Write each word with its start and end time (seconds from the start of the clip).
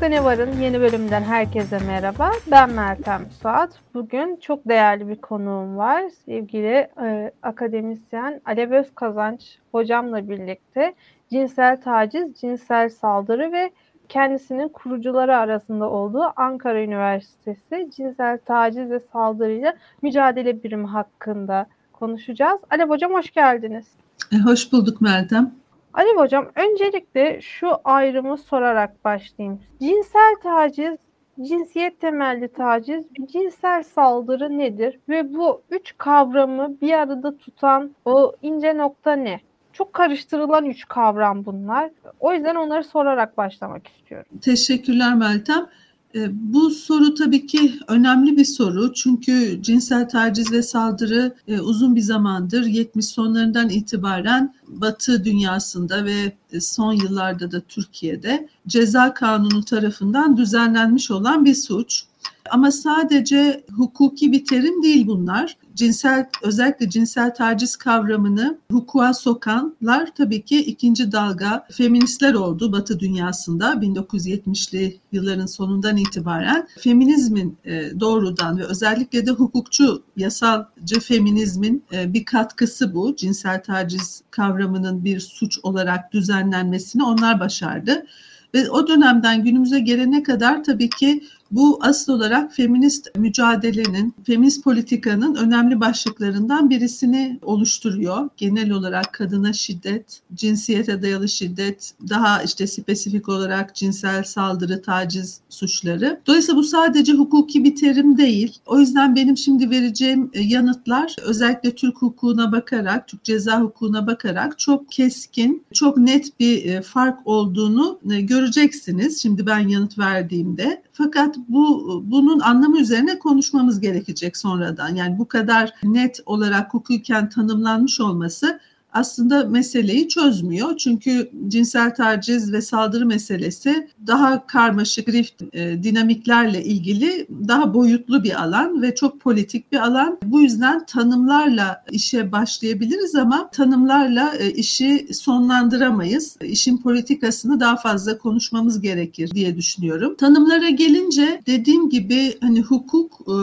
Mutfakta 0.00 0.20
Ne 0.20 0.24
Var'ın 0.24 0.60
yeni 0.60 0.80
bölümünden 0.80 1.22
herkese 1.22 1.78
merhaba. 1.78 2.30
Ben 2.50 2.70
Meltem 2.70 3.26
Suat. 3.42 3.70
Bugün 3.94 4.36
çok 4.36 4.68
değerli 4.68 5.08
bir 5.08 5.16
konuğum 5.16 5.76
var. 5.76 6.02
Sevgili 6.24 6.88
e, 7.02 7.32
akademisyen 7.42 8.40
Alev 8.44 8.72
Özkazanç 8.72 9.58
hocamla 9.72 10.28
birlikte 10.28 10.94
cinsel 11.30 11.80
taciz, 11.80 12.34
cinsel 12.40 12.88
saldırı 12.88 13.52
ve 13.52 13.70
kendisinin 14.08 14.68
kurucuları 14.68 15.36
arasında 15.36 15.90
olduğu 15.90 16.32
Ankara 16.36 16.82
Üniversitesi 16.82 17.90
cinsel 17.96 18.38
taciz 18.38 18.90
ve 18.90 19.00
saldırıyla 19.12 19.74
mücadele 20.02 20.62
birimi 20.62 20.86
hakkında 20.86 21.66
konuşacağız. 21.92 22.60
Alev 22.70 22.88
hocam 22.88 23.12
hoş 23.12 23.30
geldiniz. 23.30 23.86
E, 24.32 24.36
hoş 24.38 24.72
bulduk 24.72 25.00
Meltem. 25.00 25.54
Ali 25.94 26.16
Hocam 26.16 26.50
öncelikle 26.54 27.40
şu 27.40 27.68
ayrımı 27.84 28.38
sorarak 28.38 29.04
başlayayım. 29.04 29.60
Cinsel 29.80 30.36
taciz, 30.42 30.96
cinsiyet 31.42 32.00
temelli 32.00 32.48
taciz, 32.48 33.04
cinsel 33.32 33.82
saldırı 33.82 34.58
nedir? 34.58 34.98
Ve 35.08 35.34
bu 35.34 35.62
üç 35.70 35.94
kavramı 35.98 36.80
bir 36.80 36.92
arada 36.92 37.38
tutan 37.38 37.90
o 38.04 38.32
ince 38.42 38.76
nokta 38.76 39.12
ne? 39.12 39.40
Çok 39.72 39.92
karıştırılan 39.92 40.64
üç 40.64 40.88
kavram 40.88 41.44
bunlar. 41.44 41.90
O 42.20 42.32
yüzden 42.32 42.54
onları 42.54 42.84
sorarak 42.84 43.36
başlamak 43.36 43.88
istiyorum. 43.88 44.26
Teşekkürler 44.42 45.14
Meltem. 45.14 45.66
E, 46.14 46.52
bu 46.52 46.70
soru 46.70 47.14
tabii 47.14 47.46
ki 47.46 47.72
önemli 47.88 48.36
bir 48.36 48.44
soru. 48.44 48.92
Çünkü 48.92 49.58
cinsel 49.62 50.08
taciz 50.08 50.52
ve 50.52 50.62
saldırı 50.62 51.34
e, 51.48 51.60
uzun 51.60 51.96
bir 51.96 52.00
zamandır 52.00 52.66
70 52.66 53.06
sonlarından 53.06 53.68
itibaren 53.68 54.54
Batı 54.68 55.24
dünyasında 55.24 56.04
ve 56.04 56.32
son 56.60 56.92
yıllarda 56.92 57.52
da 57.52 57.60
Türkiye'de 57.60 58.48
ceza 58.66 59.14
kanunu 59.14 59.64
tarafından 59.64 60.36
düzenlenmiş 60.36 61.10
olan 61.10 61.44
bir 61.44 61.54
suç. 61.54 62.04
Ama 62.50 62.70
sadece 62.70 63.64
hukuki 63.76 64.32
bir 64.32 64.44
terim 64.44 64.82
değil 64.82 65.06
bunlar. 65.06 65.56
Cinsel 65.74 66.28
özellikle 66.42 66.90
cinsel 66.90 67.34
taciz 67.34 67.76
kavramını 67.76 68.58
hukuka 68.72 69.14
sokanlar 69.14 70.14
tabii 70.16 70.42
ki 70.42 70.64
ikinci 70.64 71.12
dalga 71.12 71.66
feministler 71.72 72.34
oldu 72.34 72.72
Batı 72.72 73.00
dünyasında 73.00 73.72
1970'li 73.72 75.00
yılların 75.12 75.46
sonundan 75.46 75.96
itibaren. 75.96 76.68
Feminizmin 76.78 77.56
e, 77.64 78.00
doğrudan 78.00 78.58
ve 78.58 78.64
özellikle 78.64 79.26
de 79.26 79.30
hukukçu 79.30 80.02
yasalcı 80.16 81.00
feminizmin 81.00 81.84
e, 81.92 82.12
bir 82.12 82.24
katkısı 82.24 82.94
bu. 82.94 83.16
Cinsel 83.16 83.62
taciz 83.62 84.22
kavramının 84.30 85.04
bir 85.04 85.20
suç 85.20 85.58
olarak 85.62 86.12
düzenlenmesini 86.40 87.04
onlar 87.04 87.40
başardı. 87.40 88.06
Ve 88.54 88.70
o 88.70 88.88
dönemden 88.88 89.44
günümüze 89.44 89.80
gelene 89.80 90.22
kadar 90.22 90.64
tabii 90.64 90.90
ki 90.90 91.22
bu 91.50 91.78
asıl 91.82 92.12
olarak 92.12 92.52
feminist 92.52 93.18
mücadelenin, 93.18 94.14
feminist 94.26 94.64
politikanın 94.64 95.34
önemli 95.34 95.80
başlıklarından 95.80 96.70
birisini 96.70 97.38
oluşturuyor. 97.42 98.28
Genel 98.36 98.70
olarak 98.70 99.12
kadına 99.12 99.52
şiddet, 99.52 100.20
cinsiyete 100.34 101.02
dayalı 101.02 101.28
şiddet, 101.28 101.94
daha 102.08 102.42
işte 102.42 102.66
spesifik 102.66 103.28
olarak 103.28 103.74
cinsel 103.74 104.24
saldırı, 104.24 104.82
taciz 104.82 105.40
suçları. 105.50 106.20
Dolayısıyla 106.26 106.58
bu 106.58 106.64
sadece 106.64 107.12
hukuki 107.12 107.64
bir 107.64 107.76
terim 107.76 108.18
değil. 108.18 108.58
O 108.66 108.78
yüzden 108.78 109.16
benim 109.16 109.36
şimdi 109.36 109.70
vereceğim 109.70 110.30
e, 110.32 110.40
yanıtlar 110.40 111.16
özellikle 111.22 111.74
Türk 111.74 112.02
hukukuna 112.02 112.52
bakarak, 112.52 113.08
Türk 113.08 113.24
ceza 113.24 113.60
hukukuna 113.60 114.06
bakarak 114.06 114.58
çok 114.58 114.92
keskin, 114.92 115.64
çok 115.72 115.96
net 115.96 116.40
bir 116.40 116.64
e, 116.64 116.82
fark 116.82 117.18
olduğunu 117.24 117.98
e, 118.10 118.20
göreceksiniz. 118.20 119.22
Şimdi 119.22 119.46
ben 119.46 119.68
yanıt 119.68 119.98
verdiğimde. 119.98 120.82
Fakat 120.92 121.36
bu 121.48 122.02
bunun 122.06 122.40
anlamı 122.40 122.80
üzerine 122.80 123.18
konuşmamız 123.18 123.80
gerekecek 123.80 124.36
sonradan. 124.36 124.94
Yani 124.94 125.18
bu 125.18 125.28
kadar 125.28 125.72
net 125.82 126.20
olarak 126.26 126.74
hukuken 126.74 127.28
tanımlanmış 127.28 128.00
olması 128.00 128.60
aslında 128.92 129.44
meseleyi 129.44 130.08
çözmüyor. 130.08 130.76
Çünkü 130.76 131.30
cinsel 131.48 131.94
taciz 131.94 132.52
ve 132.52 132.62
saldırı 132.62 133.06
meselesi 133.06 133.88
daha 134.06 134.46
karmaşık 134.46 135.08
rift 135.08 135.42
e, 135.52 135.82
dinamiklerle 135.82 136.64
ilgili 136.64 137.26
daha 137.48 137.74
boyutlu 137.74 138.24
bir 138.24 138.42
alan 138.42 138.82
ve 138.82 138.94
çok 138.94 139.20
politik 139.20 139.72
bir 139.72 139.78
alan. 139.78 140.18
Bu 140.24 140.40
yüzden 140.40 140.86
tanımlarla 140.86 141.84
işe 141.90 142.32
başlayabiliriz 142.32 143.14
ama 143.14 143.50
tanımlarla 143.50 144.34
e, 144.38 144.50
işi 144.50 145.08
sonlandıramayız. 145.12 146.36
İşin 146.42 146.78
politikasını 146.78 147.60
daha 147.60 147.76
fazla 147.76 148.18
konuşmamız 148.18 148.80
gerekir 148.80 149.30
diye 149.30 149.56
düşünüyorum. 149.56 150.16
Tanımlara 150.16 150.68
gelince 150.68 151.42
dediğim 151.46 151.90
gibi 151.90 152.34
hani 152.40 152.60
hukuk, 152.60 153.20
e, 153.20 153.34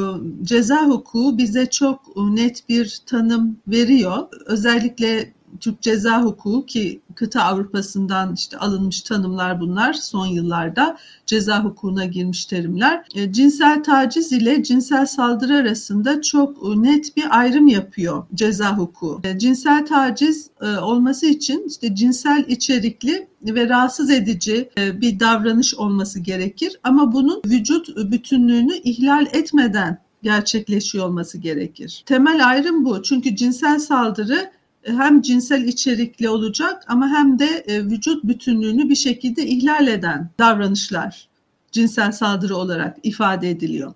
ceza 0.43 0.87
hukuku 0.87 1.37
bize 1.37 1.65
çok 1.65 2.17
net 2.17 2.69
bir 2.69 3.01
tanım 3.05 3.57
veriyor. 3.67 4.27
Özellikle 4.45 5.33
Türk 5.59 5.81
ceza 5.81 6.21
hukuku 6.21 6.65
ki 6.65 7.01
kıta 7.15 7.43
Avrupa'sından 7.43 8.33
işte 8.33 8.57
alınmış 8.57 9.01
tanımlar 9.01 9.59
bunlar 9.59 9.93
son 9.93 10.25
yıllarda 10.25 10.97
ceza 11.25 11.63
hukukuna 11.63 12.05
girmiş 12.05 12.45
terimler. 12.45 13.05
E, 13.15 13.31
cinsel 13.33 13.83
taciz 13.83 14.31
ile 14.31 14.63
cinsel 14.63 15.05
saldırı 15.05 15.55
arasında 15.55 16.21
çok 16.21 16.77
net 16.77 17.17
bir 17.17 17.39
ayrım 17.39 17.67
yapıyor 17.67 18.23
ceza 18.35 18.77
hukuku. 18.77 19.21
E, 19.23 19.39
cinsel 19.39 19.85
taciz 19.85 20.49
e, 20.61 20.77
olması 20.77 21.25
için 21.25 21.65
işte 21.67 21.95
cinsel 21.95 22.45
içerikli 22.47 23.27
ve 23.41 23.69
rahatsız 23.69 24.09
edici 24.09 24.69
e, 24.77 25.01
bir 25.01 25.19
davranış 25.19 25.75
olması 25.75 26.19
gerekir 26.19 26.79
ama 26.83 27.13
bunun 27.13 27.41
vücut 27.45 28.11
bütünlüğünü 28.11 28.73
ihlal 28.73 29.25
etmeden 29.33 30.07
gerçekleşiyor 30.23 31.05
olması 31.05 31.37
gerekir. 31.37 32.03
Temel 32.05 32.47
ayrım 32.47 32.85
bu. 32.85 33.03
Çünkü 33.03 33.35
cinsel 33.35 33.79
saldırı 33.79 34.51
hem 34.87 35.21
cinsel 35.21 35.63
içerikli 35.63 36.29
olacak 36.29 36.83
ama 36.87 37.09
hem 37.09 37.39
de 37.39 37.45
e, 37.45 37.85
vücut 37.85 38.23
bütünlüğünü 38.23 38.89
bir 38.89 38.95
şekilde 38.95 39.45
ihlal 39.45 39.87
eden 39.87 40.29
davranışlar 40.39 41.27
cinsel 41.71 42.11
saldırı 42.11 42.55
olarak 42.55 42.97
ifade 43.03 43.49
ediliyor. 43.49 43.93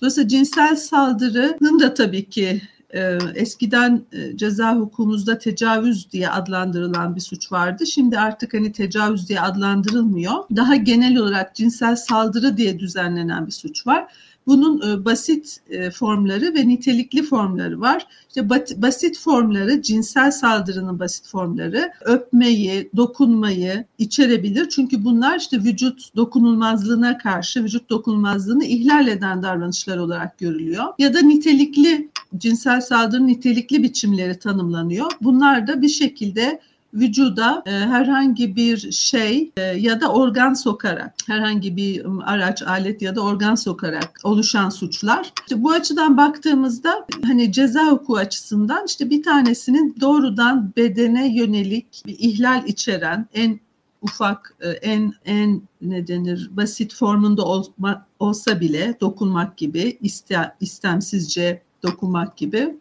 Dolayısıyla 0.00 0.28
cinsel 0.28 0.76
saldırının 0.76 1.80
da 1.80 1.94
tabii 1.94 2.30
ki 2.30 2.62
e, 2.94 3.18
eskiden 3.34 4.02
e, 4.12 4.36
ceza 4.36 4.76
hukukumuzda 4.76 5.38
tecavüz 5.38 6.12
diye 6.12 6.30
adlandırılan 6.30 7.16
bir 7.16 7.20
suç 7.20 7.52
vardı. 7.52 7.86
Şimdi 7.86 8.18
artık 8.18 8.54
hani 8.54 8.72
tecavüz 8.72 9.28
diye 9.28 9.40
adlandırılmıyor. 9.40 10.34
Daha 10.56 10.76
genel 10.76 11.16
olarak 11.16 11.54
cinsel 11.54 11.96
saldırı 11.96 12.56
diye 12.56 12.78
düzenlenen 12.78 13.46
bir 13.46 13.52
suç 13.52 13.86
var. 13.86 14.12
Bunun 14.50 14.90
e, 14.90 15.04
basit 15.04 15.60
e, 15.70 15.90
formları 15.90 16.54
ve 16.54 16.68
nitelikli 16.68 17.22
formları 17.22 17.80
var. 17.80 18.06
İşte 18.28 18.50
basit 18.82 19.18
formları, 19.18 19.82
cinsel 19.82 20.30
saldırının 20.30 20.98
basit 20.98 21.26
formları 21.26 21.92
öpmeyi, 22.04 22.90
dokunmayı 22.96 23.84
içerebilir. 23.98 24.68
Çünkü 24.68 25.04
bunlar 25.04 25.38
işte 25.38 25.58
vücut 25.58 26.16
dokunulmazlığına 26.16 27.18
karşı 27.18 27.64
vücut 27.64 27.90
dokunulmazlığını 27.90 28.64
ihlal 28.64 29.08
eden 29.08 29.42
davranışlar 29.42 29.96
olarak 29.96 30.38
görülüyor. 30.38 30.84
Ya 30.98 31.14
da 31.14 31.20
nitelikli 31.20 32.08
cinsel 32.36 32.80
saldırının 32.80 33.28
nitelikli 33.28 33.82
biçimleri 33.82 34.38
tanımlanıyor. 34.38 35.10
Bunlar 35.20 35.66
da 35.66 35.82
bir 35.82 35.88
şekilde 35.88 36.60
vücuda 36.94 37.62
e, 37.66 37.70
herhangi 37.70 38.56
bir 38.56 38.92
şey 38.92 39.50
e, 39.56 39.62
ya 39.62 40.00
da 40.00 40.12
organ 40.12 40.54
sokarak, 40.54 41.14
herhangi 41.26 41.76
bir 41.76 42.06
araç, 42.24 42.62
alet 42.62 43.02
ya 43.02 43.16
da 43.16 43.20
organ 43.20 43.54
sokarak 43.54 44.20
oluşan 44.24 44.68
suçlar. 44.68 45.32
İşte 45.40 45.62
bu 45.62 45.70
açıdan 45.70 46.16
baktığımızda 46.16 47.06
hani 47.24 47.52
ceza 47.52 47.86
hukuku 47.86 48.16
açısından 48.16 48.86
işte 48.86 49.10
bir 49.10 49.22
tanesinin 49.22 49.96
doğrudan 50.00 50.72
bedene 50.76 51.36
yönelik 51.36 52.02
bir 52.06 52.16
ihlal 52.18 52.66
içeren 52.66 53.26
en 53.34 53.60
ufak 54.02 54.56
e, 54.60 54.68
en 54.68 55.12
en 55.24 55.62
ne 55.80 56.06
denir 56.06 56.50
basit 56.52 56.94
formunda 56.94 57.44
olma, 57.44 58.06
olsa 58.18 58.60
bile 58.60 58.96
dokunmak 59.00 59.56
gibi 59.56 59.98
iste, 60.00 60.54
istemsizce 60.60 61.62
dokunmak 61.82 62.36
gibi 62.36 62.74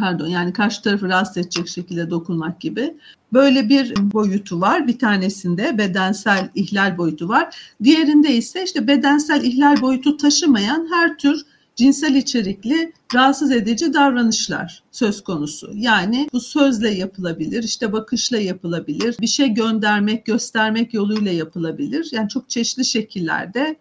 pardon 0.00 0.26
yani 0.26 0.52
karşı 0.52 0.82
tarafı 0.82 1.08
rahatsız 1.08 1.36
edecek 1.36 1.68
şekilde 1.68 2.10
dokunmak 2.10 2.60
gibi 2.60 2.94
böyle 3.32 3.68
bir 3.68 3.94
boyutu 4.12 4.60
var. 4.60 4.86
Bir 4.86 4.98
tanesinde 4.98 5.78
bedensel 5.78 6.50
ihlal 6.54 6.98
boyutu 6.98 7.28
var. 7.28 7.74
Diğerinde 7.84 8.34
ise 8.34 8.64
işte 8.64 8.86
bedensel 8.86 9.44
ihlal 9.44 9.80
boyutu 9.80 10.16
taşımayan 10.16 10.88
her 10.92 11.18
tür 11.18 11.44
cinsel 11.76 12.14
içerikli 12.14 12.92
rahatsız 13.14 13.50
edici 13.50 13.94
davranışlar 13.94 14.82
söz 14.92 15.24
konusu. 15.24 15.70
Yani 15.74 16.28
bu 16.32 16.40
sözle 16.40 16.90
yapılabilir, 16.90 17.62
işte 17.62 17.92
bakışla 17.92 18.38
yapılabilir, 18.38 19.16
bir 19.20 19.26
şey 19.26 19.48
göndermek, 19.48 20.26
göstermek 20.26 20.94
yoluyla 20.94 21.32
yapılabilir. 21.32 22.08
Yani 22.12 22.28
çok 22.28 22.50
çeşitli 22.50 22.84
şekillerde 22.84 23.76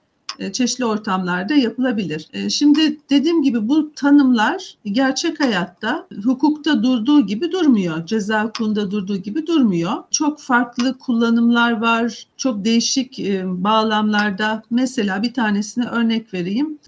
çeşitli 0.53 0.85
ortamlarda 0.85 1.53
yapılabilir. 1.53 2.27
E, 2.33 2.49
şimdi 2.49 2.97
dediğim 3.09 3.43
gibi 3.43 3.67
bu 3.67 3.93
tanımlar 3.95 4.75
gerçek 4.85 5.39
hayatta 5.39 6.07
hukukta 6.23 6.83
durduğu 6.83 7.25
gibi 7.25 7.51
durmuyor. 7.51 8.05
Ceza 8.05 8.43
hukukunda 8.43 8.91
durduğu 8.91 9.17
gibi 9.17 9.47
durmuyor. 9.47 9.93
Çok 10.11 10.39
farklı 10.39 10.97
kullanımlar 10.97 11.71
var. 11.71 12.27
Çok 12.37 12.65
değişik 12.65 13.19
e, 13.19 13.63
bağlamlarda 13.63 14.63
mesela 14.69 15.23
bir 15.23 15.33
tanesine 15.33 15.85
örnek 15.85 16.33
vereyim 16.33 16.79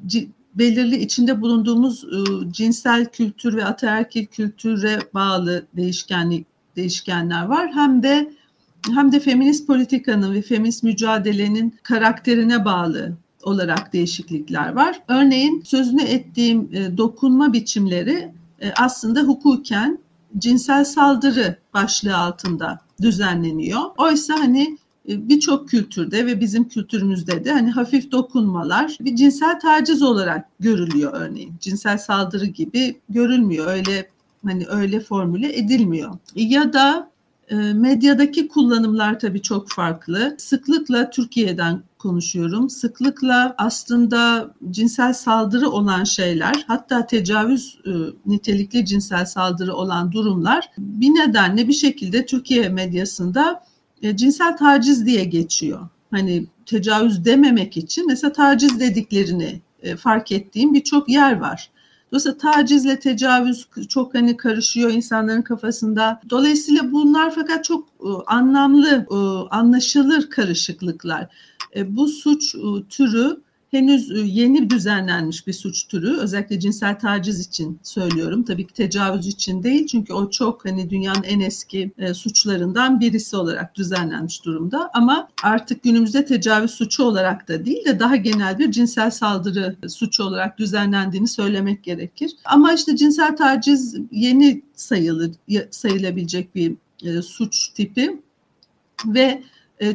belirli 0.56 0.95
içinde 0.95 1.42
bulunduğumuz 1.42 2.06
cinsel 2.51 3.06
kültür 3.06 3.56
ve 3.56 3.65
ataerkil 3.65 4.25
kültüre 4.25 5.00
bağlı 5.13 5.65
değişkenlik 5.75 6.45
değişkenler 6.75 7.45
var. 7.45 7.71
Hem 7.74 8.03
de 8.03 8.31
hem 8.89 9.12
de 9.12 9.19
feminist 9.19 9.68
politikanın 9.68 10.33
ve 10.33 10.42
feminist 10.42 10.83
mücadelenin 10.83 11.75
karakterine 11.83 12.65
bağlı 12.65 13.18
olarak 13.43 13.93
değişiklikler 13.93 14.73
var. 14.73 15.01
Örneğin 15.07 15.61
sözünü 15.65 16.01
ettiğim 16.01 16.69
e, 16.73 16.97
dokunma 16.97 17.53
biçimleri 17.53 18.31
e, 18.61 18.71
aslında 18.77 19.21
hukuken 19.21 19.99
cinsel 20.38 20.85
saldırı 20.85 21.55
başlığı 21.73 22.17
altında 22.17 22.79
düzenleniyor. 23.01 23.81
Oysa 23.97 24.33
hani 24.39 24.77
e, 25.09 25.29
birçok 25.29 25.69
kültürde 25.69 26.25
ve 26.25 26.41
bizim 26.41 26.67
kültürümüzde 26.69 27.45
de 27.45 27.51
hani 27.51 27.71
hafif 27.71 28.11
dokunmalar 28.11 28.97
bir 29.01 29.15
cinsel 29.15 29.59
taciz 29.59 30.01
olarak 30.01 30.47
görülüyor 30.59 31.13
örneğin. 31.13 31.53
Cinsel 31.59 31.97
saldırı 31.97 32.45
gibi 32.45 32.99
görülmüyor. 33.09 33.67
Öyle 33.67 34.09
hani 34.45 34.65
öyle 34.67 34.99
formüle 34.99 35.57
edilmiyor. 35.57 36.11
Ya 36.35 36.73
da 36.73 37.11
medyadaki 37.73 38.47
kullanımlar 38.47 39.19
tabii 39.19 39.41
çok 39.41 39.69
farklı. 39.69 40.35
Sıklıkla 40.38 41.09
Türkiye'den 41.09 41.83
konuşuyorum. 42.01 42.69
Sıklıkla 42.69 43.56
aslında 43.57 44.53
cinsel 44.71 45.13
saldırı 45.13 45.69
olan 45.69 46.03
şeyler, 46.03 46.65
hatta 46.68 47.06
tecavüz 47.07 47.80
e, 47.86 47.92
nitelikli 48.25 48.86
cinsel 48.86 49.25
saldırı 49.25 49.74
olan 49.74 50.12
durumlar 50.12 50.69
bir 50.77 51.09
nedenle 51.09 51.68
bir 51.68 51.74
şekilde 51.74 52.25
Türkiye 52.25 52.69
medyasında 52.69 53.63
e, 54.01 54.18
cinsel 54.18 54.57
taciz 54.57 55.06
diye 55.06 55.24
geçiyor. 55.24 55.80
Hani 56.12 56.45
tecavüz 56.65 57.25
dememek 57.25 57.77
için 57.77 58.07
mesela 58.07 58.33
taciz 58.33 58.80
dediklerini 58.80 59.62
e, 59.81 59.95
fark 59.95 60.31
ettiğim 60.31 60.74
birçok 60.74 61.09
yer 61.09 61.39
var. 61.39 61.69
Dolayısıyla 62.12 62.38
tacizle 62.38 63.00
tecavüz 63.00 63.68
çok 63.89 64.15
hani 64.15 64.38
karışıyor 64.38 64.92
insanların 64.92 65.42
kafasında. 65.42 66.21
Dolayısıyla 66.30 66.92
bunlar 66.92 67.36
fakat 67.36 67.63
çok 67.63 67.88
e, 68.00 68.09
anlamlı, 68.27 69.06
e, 69.12 69.15
anlaşılır 69.56 70.30
karışıklıklar. 70.30 71.27
E, 71.75 71.95
bu 71.95 72.07
suç 72.07 72.56
türü 72.89 73.41
henüz 73.71 74.12
yeni 74.35 74.69
düzenlenmiş 74.69 75.47
bir 75.47 75.53
suç 75.53 75.88
türü. 75.88 76.18
Özellikle 76.18 76.59
cinsel 76.59 77.00
taciz 77.00 77.39
için 77.39 77.79
söylüyorum. 77.83 78.44
Tabii 78.44 78.68
ki 78.68 78.73
tecavüz 78.73 79.27
için 79.27 79.63
değil. 79.63 79.88
Çünkü 79.88 80.13
o 80.13 80.29
çok 80.29 80.65
hani 80.65 80.89
dünyanın 80.89 81.23
en 81.23 81.39
eski 81.39 81.91
suçlarından 82.13 83.00
birisi 83.00 83.35
olarak 83.35 83.75
düzenlenmiş 83.75 84.45
durumda. 84.45 84.89
Ama 84.94 85.27
artık 85.44 85.83
günümüzde 85.83 86.25
tecavüz 86.25 86.71
suçu 86.71 87.03
olarak 87.03 87.47
da 87.47 87.65
değil 87.65 87.85
de 87.85 88.00
daha 88.00 88.15
genel 88.15 88.59
bir 88.59 88.71
cinsel 88.71 89.12
saldırı 89.12 89.75
suçu 89.89 90.24
olarak 90.24 90.57
düzenlendiğini 90.57 91.27
söylemek 91.27 91.83
gerekir. 91.83 92.31
Ama 92.45 92.74
işte 92.74 92.95
cinsel 92.95 93.38
taciz 93.38 93.95
yeni 94.12 94.62
sayılır 94.75 95.31
sayılabilecek 95.71 96.56
bir 96.56 96.75
suç 97.21 97.69
tipi 97.69 98.21
ve 99.06 99.44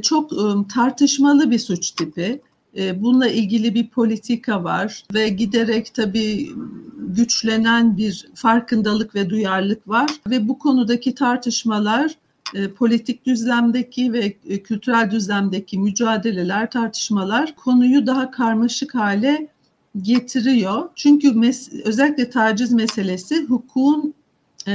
çok 0.03 0.31
tartışmalı 0.69 1.51
bir 1.51 1.59
suç 1.59 1.91
tipi. 1.91 2.41
E, 2.77 3.03
bununla 3.03 3.29
ilgili 3.29 3.75
bir 3.75 3.89
politika 3.89 4.65
var 4.65 5.05
ve 5.15 5.29
giderek 5.29 5.95
tabii 5.95 6.51
güçlenen 6.97 7.97
bir 7.97 8.29
farkındalık 8.35 9.15
ve 9.15 9.31
duyarlılık 9.31 9.89
var 9.89 10.11
ve 10.31 10.49
bu 10.49 10.59
konudaki 10.59 11.15
tartışmalar 11.15 12.15
e, 12.55 12.69
politik 12.69 13.27
düzlemdeki 13.27 14.13
ve 14.13 14.37
e, 14.49 14.63
kültürel 14.63 15.11
düzlemdeki 15.11 15.79
mücadeleler, 15.79 16.71
tartışmalar 16.71 17.57
konuyu 17.57 18.07
daha 18.07 18.31
karmaşık 18.31 18.95
hale 18.95 19.49
getiriyor. 20.03 20.89
Çünkü 20.95 21.29
mes- 21.29 21.83
özellikle 21.83 22.31
taciz 22.31 22.73
meselesi 22.73 23.45
hukukun, 23.45 24.15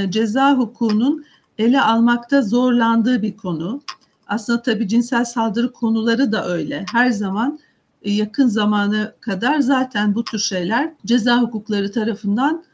ceza 0.08 0.54
hukukunun 0.56 1.24
ele 1.58 1.80
almakta 1.80 2.42
zorlandığı 2.42 3.22
bir 3.22 3.36
konu. 3.36 3.80
Aslında 4.32 4.62
tabii 4.62 4.88
cinsel 4.88 5.24
saldırı 5.24 5.72
konuları 5.72 6.32
da 6.32 6.48
öyle. 6.48 6.84
Her 6.92 7.10
zaman 7.10 7.58
e, 8.02 8.12
yakın 8.12 8.48
zamana 8.48 9.12
kadar 9.20 9.60
zaten 9.60 10.14
bu 10.14 10.24
tür 10.24 10.38
şeyler 10.38 10.92
ceza 11.06 11.42
hukukları 11.42 11.92
tarafından 11.92 12.64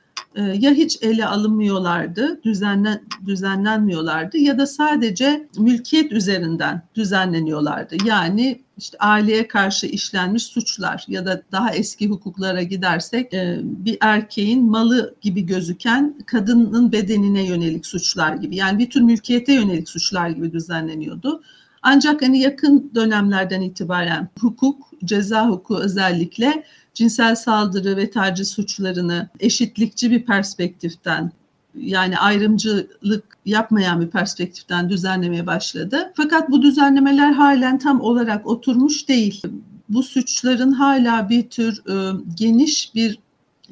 ya 0.43 0.70
hiç 0.70 0.99
ele 1.02 1.26
alınmıyorlardı, 1.26 2.43
düzenlen, 2.43 3.02
düzenlenmiyorlardı 3.26 4.38
ya 4.38 4.58
da 4.58 4.67
sadece 4.67 5.49
mülkiyet 5.58 6.12
üzerinden 6.12 6.82
düzenleniyorlardı. 6.94 7.96
Yani 8.05 8.62
işte 8.79 8.99
aileye 8.99 9.49
karşı 9.49 9.87
işlenmiş 9.87 10.43
suçlar 10.43 11.05
ya 11.08 11.26
da 11.26 11.43
daha 11.52 11.75
eski 11.75 12.08
hukuklara 12.08 12.62
gidersek 12.62 13.35
e, 13.35 13.61
bir 13.62 13.96
erkeğin 14.00 14.64
malı 14.64 15.14
gibi 15.20 15.46
gözüken 15.46 16.14
kadının 16.26 16.93
bedenine 16.93 17.46
yönelik 17.46 17.87
suçlar 17.87 18.35
gibi 18.35 18.56
yani 18.56 18.79
bir 18.79 18.90
tür 18.90 19.00
mülkiyete 19.00 19.52
yönelik 19.52 19.88
suçlar 19.88 20.29
gibi 20.29 20.52
düzenleniyordu. 20.52 21.43
Ancak 21.83 22.23
hani 22.23 22.41
yakın 22.41 22.91
dönemlerden 22.95 23.61
itibaren 23.61 24.29
hukuk, 24.41 24.91
ceza 25.05 25.49
hukuku 25.49 25.77
özellikle 25.77 26.65
cinsel 26.95 27.35
saldırı 27.35 27.97
ve 27.97 28.11
taciz 28.11 28.49
suçlarını 28.49 29.29
eşitlikçi 29.41 30.11
bir 30.11 30.25
perspektiften 30.25 31.33
yani 31.75 32.19
ayrımcılık 32.19 33.39
yapmayan 33.45 34.01
bir 34.01 34.11
perspektiften 34.11 34.89
düzenlemeye 34.91 35.47
başladı. 35.47 36.13
Fakat 36.17 36.51
bu 36.51 36.63
düzenlemeler 36.63 37.33
halen 37.33 37.79
tam 37.79 38.01
olarak 38.01 38.47
oturmuş 38.47 39.09
değil. 39.09 39.43
Bu 39.89 40.03
suçların 40.03 40.73
hala 40.73 41.29
bir 41.29 41.49
tür 41.51 41.83
e, 41.89 42.21
geniş 42.35 42.95
bir 42.95 43.19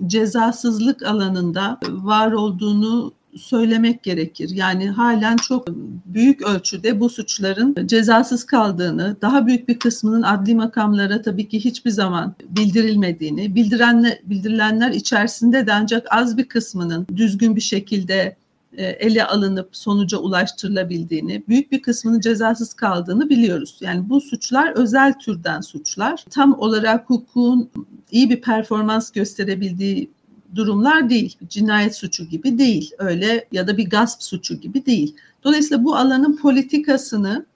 cezasızlık 0.07 1.03
alanında 1.03 1.79
var 1.89 2.33
olduğunu 2.33 3.13
söylemek 3.39 4.03
gerekir. 4.03 4.51
Yani 4.51 4.89
halen 4.89 5.37
çok 5.37 5.69
büyük 6.07 6.43
ölçüde 6.43 7.01
bu 7.01 7.09
suçların 7.09 7.87
cezasız 7.87 8.45
kaldığını, 8.45 9.17
daha 9.23 9.47
büyük 9.47 9.69
bir 9.69 9.79
kısmının 9.79 10.23
adli 10.23 10.55
makamlara 10.55 11.23
tabii 11.23 11.49
ki 11.49 11.65
hiçbir 11.65 11.91
zaman 11.91 12.35
bildirilmediğini, 12.49 13.55
bildirenler, 13.55 14.19
bildirilenler 14.25 14.91
içerisinde 14.91 15.67
de 15.67 15.73
ancak 15.73 16.07
az 16.11 16.39
bir 16.39 16.49
kısmının 16.49 17.07
düzgün 17.17 17.57
bir 17.57 17.61
şekilde 17.61 18.37
e, 18.77 18.85
ele 18.85 19.25
alınıp 19.25 19.69
sonuca 19.73 20.19
ulaştırılabildiğini, 20.19 21.43
büyük 21.49 21.73
bir 21.73 21.83
kısmının 21.83 22.21
cezasız 22.21 22.75
kaldığını 22.75 23.29
biliyoruz. 23.31 23.79
Yani 23.81 24.09
bu 24.09 24.21
suçlar 24.21 24.73
özel 24.77 25.13
türden 25.19 25.61
suçlar. 25.61 26.25
Tam 26.31 26.59
olarak 26.59 27.11
hukukun 27.11 27.71
iyi 28.11 28.31
bir 28.31 28.41
performans 28.41 29.11
gösterebildiği 29.11 30.11
durumlar 30.55 31.11
değil. 31.11 31.37
Cinayet 31.49 31.95
suçu 31.95 32.25
gibi 32.25 32.59
değil. 32.59 32.91
Öyle 32.99 33.49
ya 33.53 33.67
da 33.69 33.77
bir 33.77 33.91
gasp 33.91 34.23
suçu 34.23 34.55
gibi 34.55 34.87
değil. 34.87 35.15
Dolayısıyla 35.45 35.85
bu 35.85 35.97
alanın 35.97 36.37
politikasını 36.37 37.47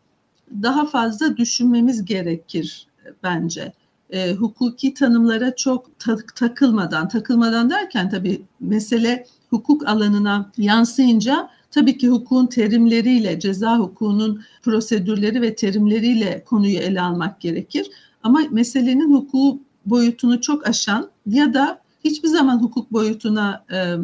daha 0.62 0.86
fazla 0.86 1.36
düşünmemiz 1.36 2.04
gerekir 2.04 2.86
bence. 3.22 3.72
E, 4.10 4.32
hukuki 4.32 4.94
tanımlara 4.94 5.56
çok 5.56 5.98
ta- 5.98 6.16
takılmadan, 6.34 7.08
takılmadan 7.08 7.70
derken 7.70 8.10
tabii 8.10 8.42
mesele 8.60 9.26
hukuk 9.50 9.88
alanına 9.88 10.50
yansıyınca 10.58 11.50
tabii 11.70 11.98
ki 11.98 12.08
hukukun 12.08 12.46
terimleriyle, 12.46 13.40
ceza 13.40 13.78
hukukunun 13.78 14.42
prosedürleri 14.62 15.42
ve 15.42 15.54
terimleriyle 15.54 16.44
konuyu 16.44 16.78
ele 16.78 17.00
almak 17.00 17.40
gerekir. 17.40 17.90
Ama 18.22 18.40
meselenin 18.50 19.14
hukuku 19.14 19.60
boyutunu 19.86 20.40
çok 20.40 20.68
aşan 20.68 21.10
ya 21.26 21.54
da 21.54 21.80
hiçbir 22.04 22.28
zaman 22.28 22.62
hukuk 22.62 22.92
boyutuna 22.92 23.64
e, 23.72 23.94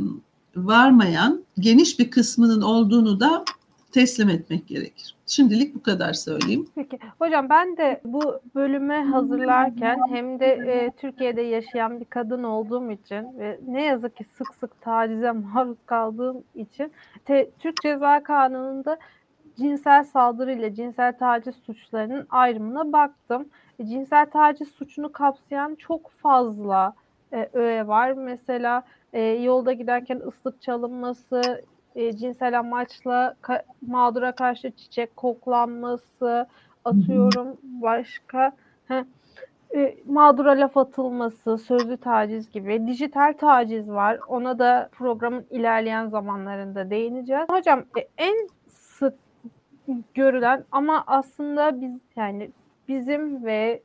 varmayan 0.56 1.44
geniş 1.58 1.98
bir 1.98 2.10
kısmının 2.10 2.62
olduğunu 2.62 3.20
da 3.20 3.44
teslim 3.92 4.28
etmek 4.28 4.68
gerekir. 4.68 5.16
Şimdilik 5.26 5.74
bu 5.74 5.82
kadar 5.82 6.12
söyleyeyim. 6.12 6.66
Peki. 6.74 6.98
Hocam 7.18 7.48
ben 7.48 7.76
de 7.76 8.00
bu 8.04 8.40
bölüme 8.54 9.04
hazırlarken 9.04 10.00
hem 10.10 10.40
de 10.40 10.46
e, 10.46 10.90
Türkiye'de 10.96 11.42
yaşayan 11.42 12.00
bir 12.00 12.04
kadın 12.04 12.42
olduğum 12.42 12.90
için 12.90 13.38
ve 13.38 13.60
ne 13.68 13.82
yazık 13.82 14.16
ki 14.16 14.24
sık 14.24 14.54
sık 14.54 14.80
tacize 14.80 15.30
maruz 15.54 15.78
kaldığım 15.86 16.44
için 16.54 16.92
te, 17.24 17.50
Türk 17.58 17.82
Ceza 17.82 18.22
Kanunu'nda 18.22 18.98
cinsel 19.56 20.04
saldırı 20.04 20.52
ile 20.52 20.74
cinsel 20.74 21.18
taciz 21.18 21.54
suçlarının 21.56 22.26
ayrımına 22.30 22.92
baktım. 22.92 23.48
E, 23.78 23.86
cinsel 23.86 24.30
taciz 24.30 24.68
suçunu 24.68 25.12
kapsayan 25.12 25.74
çok 25.74 26.10
fazla 26.10 26.94
e, 27.33 27.49
öğe 27.52 27.87
var. 27.87 28.12
Mesela 28.12 28.83
e, 29.12 29.23
yolda 29.23 29.73
giderken 29.73 30.21
ıslık 30.26 30.62
çalınması, 30.62 31.62
e, 31.95 32.16
cinsel 32.16 32.59
amaçla 32.59 33.35
ka- 33.42 33.62
mağdura 33.87 34.33
karşı 34.33 34.71
çiçek 34.71 35.16
koklanması, 35.16 36.47
atıyorum 36.85 37.56
başka. 37.62 38.52
Heh. 38.88 39.04
e, 39.76 39.97
mağdura 40.06 40.50
laf 40.50 40.76
atılması, 40.76 41.59
sözlü 41.59 41.97
taciz 41.97 42.50
gibi 42.50 42.87
dijital 42.87 43.33
taciz 43.33 43.90
var. 43.90 44.18
Ona 44.28 44.59
da 44.59 44.88
programın 44.92 45.47
ilerleyen 45.50 46.09
zamanlarında 46.09 46.90
değineceğiz. 46.90 47.49
Hocam 47.50 47.85
e, 47.99 48.09
en 48.18 48.49
sık 48.68 49.14
görülen 50.14 50.64
ama 50.73 51.04
aslında 51.06 51.80
biz 51.80 51.92
yani 52.16 52.50
bizim 52.88 53.45
ve 53.45 53.83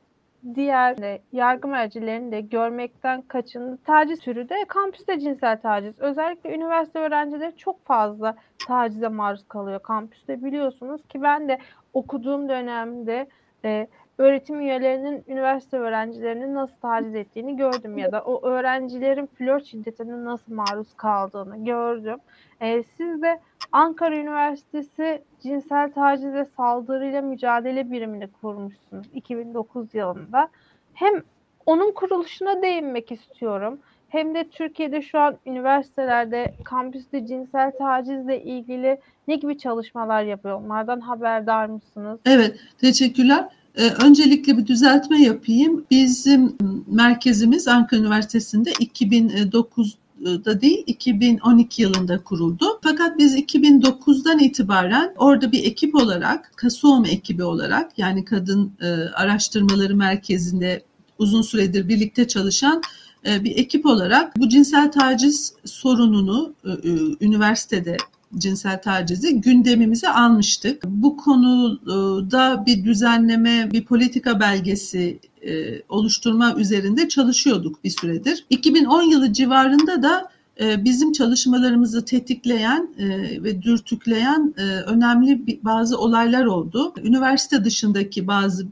diğer 0.54 0.98
de 0.98 1.22
yargı 1.32 1.68
mercilerini 1.68 2.32
de 2.32 2.40
görmekten 2.40 3.22
kaçındı. 3.22 3.78
Taciz 3.84 4.20
türü 4.20 4.48
de 4.48 4.64
kampüste 4.68 5.20
cinsel 5.20 5.60
taciz. 5.60 5.98
Özellikle 5.98 6.54
üniversite 6.54 6.98
öğrencileri 6.98 7.56
çok 7.56 7.84
fazla 7.86 8.36
tacize 8.66 9.08
maruz 9.08 9.48
kalıyor 9.48 9.82
kampüste. 9.82 10.44
Biliyorsunuz 10.44 11.08
ki 11.08 11.22
ben 11.22 11.48
de 11.48 11.58
okuduğum 11.92 12.48
dönemde 12.48 13.26
e, 13.64 13.86
öğretim 14.22 14.60
üyelerinin 14.60 15.24
üniversite 15.28 15.76
öğrencilerini 15.78 16.54
nasıl 16.54 16.76
taciz 16.82 17.14
ettiğini 17.14 17.56
gördüm 17.56 17.98
ya 17.98 18.12
da 18.12 18.22
o 18.22 18.46
öğrencilerin 18.46 19.26
flört 19.26 19.64
şiddetine 19.64 20.24
nasıl 20.24 20.54
maruz 20.54 20.94
kaldığını 20.96 21.64
gördüm. 21.64 22.18
E, 22.60 22.82
siz 22.82 23.22
de 23.22 23.40
Ankara 23.72 24.16
Üniversitesi 24.16 25.22
Cinsel 25.42 25.92
Taciz 25.92 26.32
ve 26.32 26.44
Saldırıyla 26.44 27.22
Mücadele 27.22 27.90
Birimini 27.90 28.28
kurmuşsunuz 28.40 29.06
2009 29.14 29.94
yılında. 29.94 30.48
Hem 30.94 31.22
onun 31.66 31.92
kuruluşuna 31.92 32.62
değinmek 32.62 33.12
istiyorum. 33.12 33.78
Hem 34.08 34.34
de 34.34 34.48
Türkiye'de 34.48 35.02
şu 35.02 35.18
an 35.18 35.36
üniversitelerde 35.46 36.54
kampüste 36.64 37.26
cinsel 37.26 37.72
tacizle 37.78 38.42
ilgili 38.42 39.00
ne 39.28 39.36
gibi 39.36 39.58
çalışmalar 39.58 40.22
yapıyor? 40.22 40.60
Onlardan 40.64 41.00
haberdar 41.00 41.66
mısınız? 41.66 42.20
Evet, 42.26 42.60
teşekkürler. 42.78 43.48
Ee, 43.76 43.88
öncelikle 43.88 44.58
bir 44.58 44.66
düzeltme 44.66 45.22
yapayım. 45.22 45.84
Bizim 45.90 46.56
merkezimiz 46.86 47.68
Ankara 47.68 48.00
Üniversitesi'nde 48.00 48.72
2009 48.80 49.96
da 50.24 50.60
değil 50.60 50.82
2012 50.86 51.82
yılında 51.82 52.24
kuruldu. 52.24 52.64
Fakat 52.82 53.18
biz 53.18 53.36
2009'dan 53.36 54.38
itibaren 54.38 55.14
orada 55.16 55.52
bir 55.52 55.64
ekip 55.64 55.94
olarak 55.94 56.52
KASOM 56.56 57.04
ekibi 57.04 57.44
olarak 57.44 57.98
yani 57.98 58.24
Kadın 58.24 58.72
e, 58.80 58.86
Araştırmaları 59.14 59.96
Merkezi'nde 59.96 60.82
uzun 61.18 61.42
süredir 61.42 61.88
birlikte 61.88 62.28
çalışan 62.28 62.82
e, 63.26 63.44
bir 63.44 63.56
ekip 63.56 63.86
olarak 63.86 64.36
bu 64.36 64.48
cinsel 64.48 64.92
taciz 64.92 65.54
sorununu 65.64 66.54
e, 66.64 66.70
üniversitede 67.20 67.96
cinsel 68.38 68.82
tacizi 68.82 69.40
gündemimize 69.40 70.08
almıştık. 70.08 70.84
Bu 70.84 71.16
konuda 71.16 72.66
bir 72.66 72.84
düzenleme, 72.84 73.68
bir 73.72 73.84
politika 73.84 74.40
belgesi 74.40 75.18
e, 75.42 75.82
oluşturma 75.88 76.54
üzerinde 76.54 77.08
çalışıyorduk 77.08 77.84
bir 77.84 77.90
süredir. 77.90 78.44
2010 78.50 79.02
yılı 79.02 79.32
civarında 79.32 80.02
da 80.02 80.28
e, 80.60 80.84
bizim 80.84 81.12
çalışmalarımızı 81.12 82.04
tetikleyen 82.04 82.88
e, 82.98 83.08
ve 83.42 83.62
dürtükleyen 83.62 84.54
önemli 84.86 85.58
bazı 85.62 85.98
olaylar 85.98 86.44
oldu. 86.44 86.94
Üniversite 87.02 87.64
dışındaki 87.64 88.26
bazı 88.26 88.66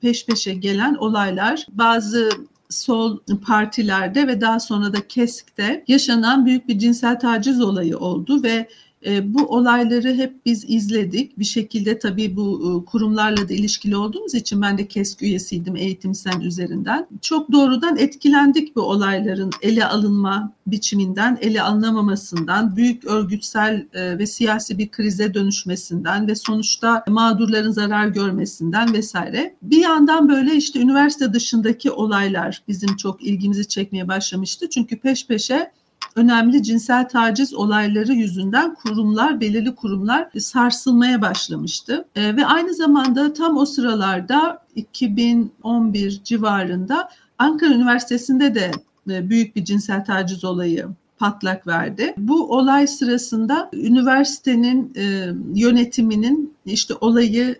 peş 0.00 0.26
peşe 0.26 0.54
gelen 0.54 0.94
olaylar, 0.94 1.66
bazı 1.70 2.30
sol 2.70 3.18
partilerde 3.46 4.26
ve 4.26 4.40
daha 4.40 4.60
sonra 4.60 4.92
da 4.92 5.08
KESK'te 5.08 5.84
yaşanan 5.88 6.46
büyük 6.46 6.68
bir 6.68 6.78
cinsel 6.78 7.20
taciz 7.20 7.60
olayı 7.60 7.98
oldu 7.98 8.42
ve 8.42 8.68
e, 9.06 9.34
bu 9.34 9.46
olayları 9.46 10.14
hep 10.14 10.46
biz 10.46 10.64
izledik. 10.68 11.38
Bir 11.38 11.44
şekilde 11.44 11.98
tabii 11.98 12.36
bu 12.36 12.60
e, 12.62 12.84
kurumlarla 12.84 13.48
da 13.48 13.54
ilişkili 13.54 13.96
olduğumuz 13.96 14.34
için 14.34 14.62
ben 14.62 14.78
de 14.78 14.88
KESK 14.88 15.22
üyesiydim 15.22 15.76
Eğitim 15.76 16.14
Sen 16.14 16.40
üzerinden. 16.40 17.06
Çok 17.22 17.52
doğrudan 17.52 17.96
etkilendik 17.96 18.76
bu 18.76 18.82
olayların 18.82 19.50
ele 19.62 19.86
alınma 19.86 20.52
biçiminden, 20.66 21.38
ele 21.40 21.62
alınamamasından, 21.62 22.76
büyük 22.76 23.04
örgütsel 23.04 23.86
e, 23.92 24.18
ve 24.18 24.26
siyasi 24.26 24.78
bir 24.78 24.88
krize 24.88 25.34
dönüşmesinden 25.34 26.28
ve 26.28 26.34
sonuçta 26.34 27.04
mağdurların 27.08 27.70
zarar 27.70 28.06
görmesinden 28.06 28.92
vesaire. 28.92 29.54
Bir 29.62 29.80
yandan 29.82 30.28
böyle 30.28 30.54
işte 30.54 30.80
üniversite 30.80 31.32
dışındaki 31.32 31.90
olaylar 31.90 32.62
bizim 32.68 32.96
çok 32.96 33.22
ilgimizi 33.22 33.68
çekmeye 33.68 34.08
başlamıştı. 34.08 34.68
Çünkü 34.70 34.96
peş 34.96 35.26
peşe 35.26 35.70
önemli 36.16 36.62
cinsel 36.62 37.08
taciz 37.08 37.54
olayları 37.54 38.12
yüzünden 38.12 38.74
kurumlar, 38.74 39.40
belirli 39.40 39.74
kurumlar 39.74 40.28
sarsılmaya 40.38 41.22
başlamıştı. 41.22 42.04
E, 42.16 42.36
ve 42.36 42.46
aynı 42.46 42.74
zamanda 42.74 43.32
tam 43.32 43.56
o 43.56 43.66
sıralarda 43.66 44.62
2011 44.76 46.20
civarında 46.24 47.08
Ankara 47.38 47.74
Üniversitesi'nde 47.74 48.54
de 48.54 48.70
e, 49.10 49.30
büyük 49.30 49.56
bir 49.56 49.64
cinsel 49.64 50.04
taciz 50.04 50.44
olayı 50.44 50.86
patlak 51.18 51.66
verdi. 51.66 52.14
Bu 52.18 52.56
olay 52.56 52.86
sırasında 52.86 53.70
üniversitenin 53.72 54.92
e, 54.96 55.32
yönetiminin 55.54 56.54
işte 56.66 56.94
olayı 57.00 57.56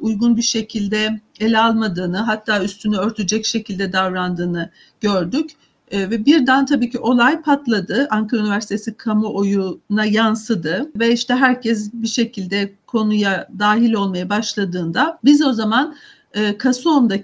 uygun 0.00 0.36
bir 0.36 0.42
şekilde 0.42 1.20
ele 1.40 1.58
almadığını 1.58 2.18
hatta 2.18 2.64
üstünü 2.64 2.96
örtecek 2.96 3.46
şekilde 3.46 3.92
davrandığını 3.92 4.70
gördük 5.00 5.50
e, 5.90 6.10
ve 6.10 6.26
birden 6.26 6.66
tabii 6.66 6.90
ki 6.90 6.98
olay 6.98 7.42
patladı. 7.42 8.08
Ankara 8.10 8.40
Üniversitesi 8.40 8.94
kamuoyuna 8.94 10.04
yansıdı 10.04 10.90
ve 10.96 11.12
işte 11.12 11.34
herkes 11.34 11.92
bir 11.92 12.08
şekilde 12.08 12.72
konuya 12.86 13.48
dahil 13.58 13.92
olmaya 13.92 14.28
başladığında 14.28 15.18
biz 15.24 15.46
o 15.46 15.52
zaman 15.52 15.94
e, 16.34 16.56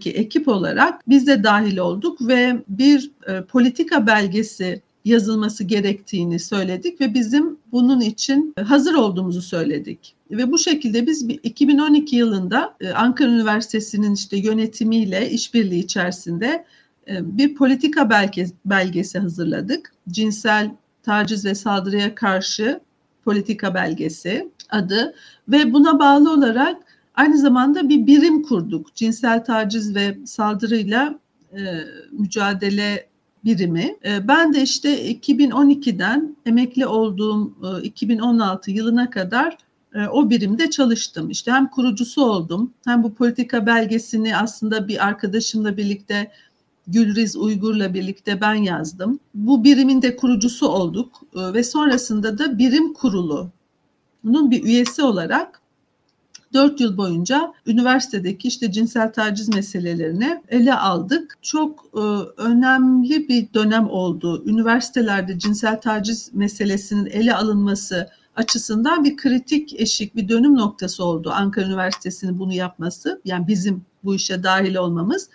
ekip 0.04 0.49
olarak 0.49 1.08
biz 1.08 1.26
de 1.26 1.44
dahil 1.44 1.78
olduk 1.78 2.28
ve 2.28 2.62
bir 2.68 3.11
e, 3.28 3.42
politika 3.42 4.06
belgesi 4.06 4.82
yazılması 5.04 5.64
gerektiğini 5.64 6.38
söyledik 6.38 7.00
ve 7.00 7.14
bizim 7.14 7.58
bunun 7.73 8.00
için 8.00 8.54
hazır 8.64 8.94
olduğumuzu 8.94 9.42
söyledik. 9.42 10.14
Ve 10.30 10.52
bu 10.52 10.58
şekilde 10.58 11.06
biz 11.06 11.23
2012 11.23 12.16
yılında 12.16 12.75
e, 12.80 12.90
Ankara 12.90 13.30
Üniversitesi'nin 13.30 14.14
işte 14.14 14.37
yönetimiyle 14.37 15.30
işbirliği 15.30 15.80
içerisinde 15.80 16.46
e, 16.46 16.64
bir 17.08 17.54
politika 17.54 18.10
belgesi 18.64 19.18
hazırladık. 19.18 19.92
Cinsel 20.08 20.70
taciz 21.02 21.44
ve 21.44 21.54
saldırıya 21.54 22.14
karşı 22.14 22.80
politika 23.25 23.75
belgesi 23.75 24.50
adı 24.70 25.14
ve 25.48 25.72
buna 25.72 25.98
bağlı 25.98 26.32
olarak 26.32 26.76
aynı 27.14 27.38
zamanda 27.38 27.88
bir 27.88 28.06
birim 28.06 28.42
kurduk. 28.42 28.94
Cinsel 28.94 29.44
taciz 29.44 29.94
ve 29.94 30.18
saldırıyla 30.25 31.18
e, 31.52 31.60
mücadele 32.12 33.06
birimi. 33.44 33.96
E, 34.04 34.28
ben 34.28 34.54
de 34.54 34.62
işte 34.62 35.12
2012'den 35.12 36.36
emekli 36.46 36.86
olduğum 36.86 37.54
e, 37.80 37.82
2016 37.82 38.70
yılına 38.70 39.10
kadar 39.10 39.56
e, 39.94 40.06
o 40.06 40.30
birimde 40.30 40.70
çalıştım. 40.70 41.30
İşte 41.30 41.52
hem 41.52 41.70
kurucusu 41.70 42.25
oldum 42.25 42.72
hem 42.86 43.02
bu 43.02 43.14
politika 43.14 43.66
belgesini 43.66 44.36
aslında 44.36 44.88
bir 44.88 45.06
arkadaşımla 45.06 45.76
birlikte 45.76 46.32
Gülriz 46.88 47.37
Uygur'la 47.37 47.95
birlikte 47.95 48.40
ben 48.40 48.55
yazdım. 48.55 49.21
Bu 49.35 49.64
birimin 49.64 50.02
de 50.02 50.16
kurucusu 50.16 50.69
olduk 50.69 51.21
ee, 51.35 51.52
ve 51.52 51.62
sonrasında 51.62 52.38
da 52.38 52.59
birim 52.59 52.93
kurulu 52.95 53.50
bunun 54.25 54.50
bir 54.50 54.64
üyesi 54.64 55.02
olarak 55.02 55.61
4 56.52 56.81
yıl 56.81 56.97
boyunca 56.97 57.52
üniversitedeki 57.66 58.49
işte 58.49 58.73
cinsel 58.73 59.12
taciz 59.12 59.49
meselelerini 59.49 60.43
ele 60.49 60.75
aldık. 60.75 61.38
Çok 61.43 61.85
e, 61.95 62.00
önemli 62.37 63.28
bir 63.28 63.52
dönem 63.55 63.88
oldu. 63.90 64.43
Üniversitelerde 64.47 65.38
cinsel 65.38 65.81
taciz 65.81 66.31
meselesinin 66.35 67.07
ele 67.07 67.35
alınması 67.35 68.09
açısından 68.37 69.05
bir 69.05 69.16
kritik 69.16 69.81
eşik, 69.81 70.16
bir 70.16 70.28
dönüm 70.28 70.55
noktası 70.55 71.05
oldu 71.05 71.31
Ankara 71.35 71.66
Üniversitesi'nin 71.66 72.38
bunu 72.38 72.52
yapması. 72.52 73.21
Yani 73.25 73.49
bizim 73.49 73.85
bu 74.05 74.14
işe 74.14 74.43
dahil 74.43 74.75
olmamız. 74.75 75.28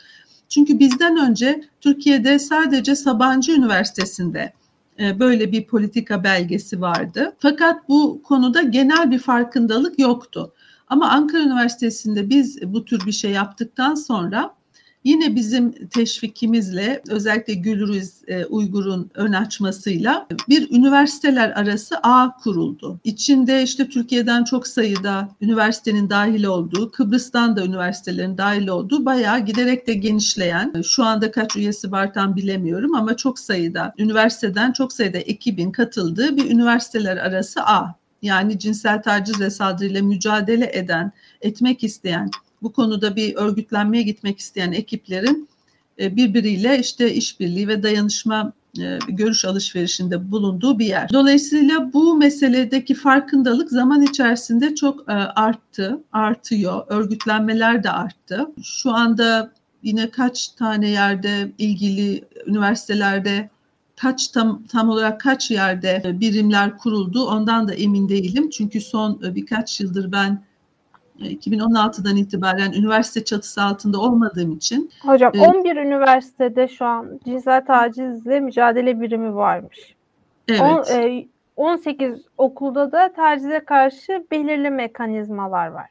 Çünkü 0.52 0.80
bizden 0.80 1.18
önce 1.18 1.64
Türkiye'de 1.82 2.40
sadece 2.40 2.96
Sabancı 2.96 3.52
Üniversitesi'nde 3.52 4.54
e, 5.00 5.20
böyle 5.20 5.52
bir 5.52 5.68
politika 5.68 6.24
belgesi 6.24 6.82
vardı. 6.82 7.36
Fakat 7.40 7.90
bu 7.90 8.22
konuda 8.24 8.62
genel 8.62 9.12
bir 9.12 9.20
farkındalık 9.20 10.00
yoktu. 10.00 10.54
Ama 10.88 11.10
Ankara 11.10 11.44
Üniversitesi'nde 11.44 12.30
biz 12.30 12.74
bu 12.74 12.86
tür 12.86 13.06
bir 13.06 13.12
şey 13.12 13.32
yaptıktan 13.32 13.96
sonra 13.96 14.56
Yine 15.04 15.36
bizim 15.36 15.88
teşvikimizle 15.88 17.02
özellikle 17.10 17.54
Gülriz 17.54 18.22
e, 18.28 18.46
Uygur'un 18.46 19.12
ön 19.14 19.34
açmasıyla 19.34 20.28
bir 20.50 20.72
üniversiteler 20.72 21.50
arası 21.50 21.98
ağ 22.04 22.38
kuruldu. 22.44 23.00
İçinde 23.04 23.64
işte 23.64 23.90
Türkiye'den 23.90 24.44
çok 24.44 24.68
sayıda 24.68 25.30
üniversitenin 25.42 26.10
dahil 26.10 26.44
olduğu, 26.44 26.92
Kıbrıs'tan 26.92 27.56
da 27.56 27.66
üniversitelerin 27.66 28.38
dahil 28.38 28.68
olduğu 28.68 29.06
bayağı 29.06 29.40
giderek 29.40 29.88
de 29.88 29.94
genişleyen, 29.94 30.74
şu 30.84 31.04
anda 31.04 31.32
kaç 31.32 31.56
üyesi 31.56 31.92
var 31.92 32.14
tam 32.14 32.36
bilemiyorum 32.36 32.96
ama 32.96 33.18
çok 33.18 33.40
sayıda 33.40 33.94
üniversiteden 33.98 34.72
çok 34.72 34.94
sayıda 34.94 35.18
ekibin 35.18 35.72
katıldığı 35.72 36.38
bir 36.38 36.52
üniversiteler 36.52 37.18
arası 37.18 37.62
ağ. 37.62 37.96
Yani 38.22 38.60
cinsel 38.60 39.02
taciz 39.02 39.42
ve 39.42 39.50
saldırıyla 39.50 40.04
mücadele 40.04 40.72
eden, 40.74 41.12
etmek 41.42 41.84
isteyen 41.84 42.32
bu 42.62 42.74
konuda 42.74 43.16
bir 43.16 43.36
örgütlenmeye 43.36 44.04
gitmek 44.04 44.40
isteyen 44.40 44.72
ekiplerin 44.72 45.50
e, 46.00 46.16
birbiriyle 46.16 46.80
işte 46.80 47.14
işbirliği 47.14 47.68
ve 47.68 47.84
dayanışma 47.84 48.54
e, 48.80 49.00
görüş 49.08 49.46
alışverişinde 49.46 50.32
bulunduğu 50.32 50.80
bir 50.80 50.86
yer. 50.86 51.10
Dolayısıyla 51.14 51.94
bu 51.94 52.16
meseledeki 52.16 52.96
farkındalık 52.96 53.70
zaman 53.70 54.02
içerisinde 54.02 54.76
çok 54.76 55.10
e, 55.10 55.14
arttı, 55.14 56.04
artıyor. 56.12 56.84
Örgütlenmeler 56.88 57.84
de 57.84 57.90
arttı. 57.90 58.48
Şu 58.64 58.92
anda 58.92 59.52
yine 59.84 60.10
kaç 60.10 60.48
tane 60.48 60.90
yerde 60.90 61.52
ilgili 61.58 62.24
üniversitelerde 62.48 63.50
kaç 63.96 64.28
tam 64.28 64.64
tam 64.64 64.90
olarak 64.90 65.22
kaç 65.22 65.52
yerde 65.52 66.16
birimler 66.20 66.78
kuruldu 66.78 67.26
ondan 67.26 67.68
da 67.68 67.74
emin 67.74 68.10
değilim. 68.10 68.50
Çünkü 68.50 68.82
son 68.82 69.36
birkaç 69.36 69.82
yıldır 69.82 70.12
ben 70.12 70.44
2016'dan 71.26 72.16
itibaren 72.16 72.72
üniversite 72.72 73.24
çatısı 73.24 73.62
altında 73.62 74.00
olmadığım 74.00 74.52
için. 74.52 74.92
Hocam 75.02 75.32
e, 75.36 75.40
11 75.40 75.76
üniversitede 75.76 76.68
şu 76.68 76.86
an 76.86 77.20
cinsel 77.26 77.66
tacizle 77.66 78.40
mücadele 78.40 79.02
birimi 79.02 79.36
varmış. 79.36 79.96
Evet. 80.48 80.62
On, 80.62 80.84
e, 80.96 81.26
18 81.56 82.22
okulda 82.38 82.92
da 82.92 83.14
tacize 83.14 83.60
karşı 83.60 84.26
belirli 84.32 84.70
mekanizmalar 84.70 85.68
var. 85.68 85.90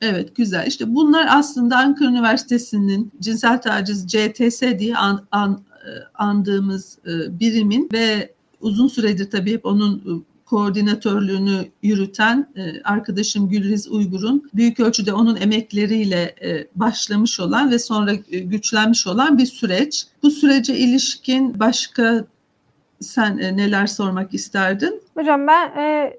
Evet 0.00 0.36
güzel. 0.36 0.66
İşte 0.66 0.94
bunlar 0.94 1.26
aslında 1.30 1.76
Ankara 1.76 2.08
Üniversitesi'nin 2.08 3.12
cinsel 3.20 3.60
taciz 3.60 4.06
CTS 4.06 4.62
diye 4.78 4.96
an, 4.96 5.26
an, 5.30 5.60
e, 5.86 5.90
andığımız 6.14 6.98
e, 7.06 7.40
birimin 7.40 7.88
ve 7.92 8.32
uzun 8.60 8.88
süredir 8.88 9.30
tabii 9.30 9.52
hep 9.52 9.66
onun 9.66 10.24
koordinatörlüğünü 10.50 11.68
yürüten 11.82 12.48
e, 12.56 12.82
arkadaşım 12.82 13.48
Gülriz 13.48 13.88
Uygur'un 13.88 14.50
büyük 14.54 14.80
ölçüde 14.80 15.12
onun 15.12 15.36
emekleriyle 15.36 16.34
e, 16.42 16.66
başlamış 16.74 17.40
olan 17.40 17.70
ve 17.70 17.78
sonra 17.78 18.12
e, 18.12 18.38
güçlenmiş 18.38 19.06
olan 19.06 19.38
bir 19.38 19.46
süreç. 19.46 20.06
Bu 20.22 20.30
sürece 20.30 20.74
ilişkin 20.74 21.60
başka 21.60 22.24
sen 23.00 23.38
e, 23.38 23.56
neler 23.56 23.86
sormak 23.86 24.34
isterdin? 24.34 25.02
Hocam 25.14 25.46
ben 25.46 25.68
e, 25.76 26.18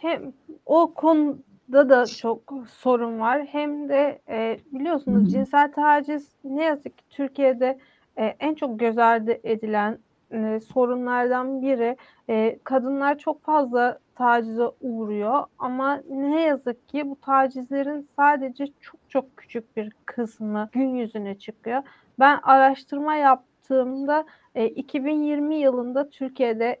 hem 0.00 0.32
o 0.66 0.94
konuda 0.94 1.88
da 1.88 2.06
çok 2.06 2.54
sorun 2.78 3.20
var 3.20 3.46
hem 3.52 3.88
de 3.88 4.20
e, 4.28 4.58
biliyorsunuz 4.72 5.22
Hı-hı. 5.22 5.30
cinsel 5.30 5.72
taciz 5.72 6.28
ne 6.44 6.64
yazık 6.64 6.98
ki 6.98 7.04
Türkiye'de 7.10 7.78
e, 8.16 8.24
en 8.24 8.54
çok 8.54 8.80
göz 8.80 8.98
ardı 8.98 9.38
edilen 9.44 9.98
e, 10.32 10.60
sorunlardan 10.60 11.62
biri. 11.62 11.96
E, 12.28 12.58
kadınlar 12.64 13.18
çok 13.18 13.42
fazla 13.42 13.98
tacize 14.14 14.68
uğruyor 14.80 15.44
ama 15.58 16.00
ne 16.10 16.40
yazık 16.40 16.88
ki 16.88 17.10
bu 17.10 17.16
tacizlerin 17.20 18.08
sadece 18.16 18.66
çok 18.80 19.00
çok 19.08 19.36
küçük 19.36 19.76
bir 19.76 19.92
kısmı 20.06 20.68
gün 20.72 20.94
yüzüne 20.94 21.38
çıkıyor. 21.38 21.82
Ben 22.18 22.40
araştırma 22.42 23.14
yaptığımda 23.14 24.24
e, 24.54 24.66
2020 24.66 25.56
yılında 25.56 26.10
Türkiye'de 26.10 26.80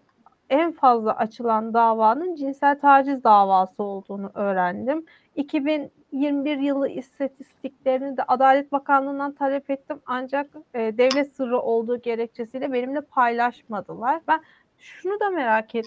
en 0.50 0.72
fazla 0.72 1.16
açılan 1.16 1.74
davanın 1.74 2.34
cinsel 2.34 2.80
taciz 2.80 3.24
davası 3.24 3.82
olduğunu 3.82 4.30
öğrendim. 4.34 5.06
2021 5.36 6.58
yılı 6.58 6.88
istatistiklerini 6.88 8.16
de 8.16 8.22
Adalet 8.28 8.72
Bakanlığı'ndan 8.72 9.32
talep 9.32 9.70
ettim 9.70 10.00
ancak 10.06 10.50
e, 10.74 10.98
devlet 10.98 11.36
sırrı 11.36 11.60
olduğu 11.60 12.02
gerekçesiyle 12.02 12.72
benimle 12.72 13.00
paylaşmadılar. 13.00 14.20
Ben 14.28 14.40
şunu 14.78 15.20
da 15.20 15.30
merak 15.30 15.74
et, 15.74 15.86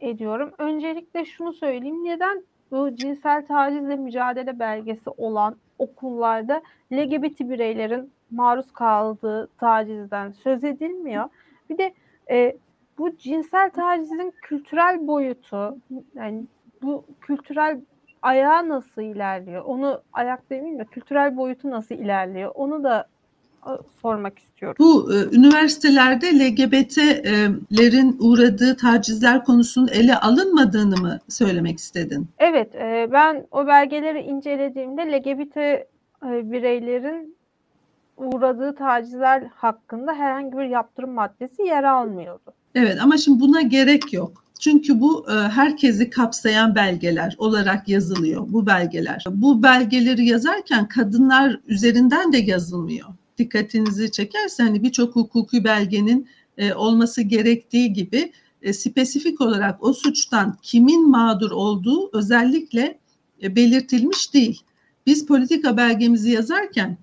ediyorum. 0.00 0.52
Öncelikle 0.58 1.24
şunu 1.24 1.52
söyleyeyim. 1.52 2.04
Neden 2.04 2.42
bu 2.70 2.96
cinsel 2.96 3.46
tacizle 3.46 3.96
mücadele 3.96 4.58
belgesi 4.58 5.10
olan 5.10 5.56
okullarda 5.78 6.62
LGBT 6.92 7.40
bireylerin 7.40 8.12
maruz 8.30 8.72
kaldığı 8.72 9.48
tacizden 9.58 10.32
söz 10.32 10.64
edilmiyor? 10.64 11.28
Bir 11.70 11.78
de 11.78 11.94
e, 12.30 12.56
bu 12.98 13.16
cinsel 13.16 13.70
tacizin 13.70 14.34
kültürel 14.42 15.06
boyutu 15.06 15.78
yani 16.14 16.44
bu 16.82 17.04
kültürel 17.20 17.80
ayağı 18.28 18.68
nasıl 18.68 19.02
ilerliyor? 19.02 19.64
Onu 19.64 20.00
ayak 20.12 20.50
demeyeyim 20.50 20.78
de 20.78 20.84
kültürel 20.84 21.36
boyutu 21.36 21.70
nasıl 21.70 21.94
ilerliyor? 21.94 22.52
Onu 22.54 22.84
da 22.84 23.08
sormak 24.02 24.38
istiyorum. 24.38 24.76
Bu 24.78 25.14
e, 25.14 25.36
üniversitelerde 25.36 26.26
LGBT'lerin 26.38 28.16
uğradığı 28.20 28.76
tacizler 28.76 29.44
konusunun 29.44 29.88
ele 29.88 30.16
alınmadığını 30.16 30.96
mı 30.96 31.18
söylemek 31.28 31.78
istedin? 31.78 32.28
Evet, 32.38 32.74
e, 32.74 33.08
ben 33.12 33.46
o 33.50 33.66
belgeleri 33.66 34.20
incelediğimde 34.20 35.02
LGBT 35.12 35.56
e, 35.56 35.86
bireylerin 36.24 37.36
uğradığı 38.16 38.74
tacizler 38.74 39.42
hakkında 39.54 40.14
herhangi 40.14 40.58
bir 40.58 40.64
yaptırım 40.64 41.10
maddesi 41.10 41.62
yer 41.62 41.84
almıyordu. 41.84 42.52
Evet 42.74 42.98
ama 43.02 43.16
şimdi 43.16 43.40
buna 43.40 43.62
gerek 43.62 44.12
yok. 44.12 44.44
Çünkü 44.58 45.00
bu 45.00 45.26
e, 45.30 45.32
herkesi 45.32 46.10
kapsayan 46.10 46.74
belgeler 46.74 47.34
olarak 47.38 47.88
yazılıyor 47.88 48.46
bu 48.48 48.66
belgeler. 48.66 49.24
Bu 49.30 49.62
belgeleri 49.62 50.26
yazarken 50.26 50.88
kadınlar 50.88 51.60
üzerinden 51.66 52.32
de 52.32 52.38
yazılmıyor. 52.38 53.08
Dikkatinizi 53.38 54.10
çekerse 54.10 54.62
hani 54.62 54.82
birçok 54.82 55.16
hukuki 55.16 55.64
belgenin 55.64 56.28
e, 56.58 56.74
olması 56.74 57.22
gerektiği 57.22 57.92
gibi 57.92 58.32
e, 58.62 58.72
spesifik 58.72 59.40
olarak 59.40 59.84
o 59.84 59.92
suçtan 59.92 60.56
kimin 60.62 61.10
mağdur 61.10 61.50
olduğu 61.50 62.10
özellikle 62.12 62.98
belirtilmiş 63.42 64.34
değil. 64.34 64.62
Biz 65.06 65.26
politika 65.26 65.76
belgemizi 65.76 66.30
yazarken 66.30 66.98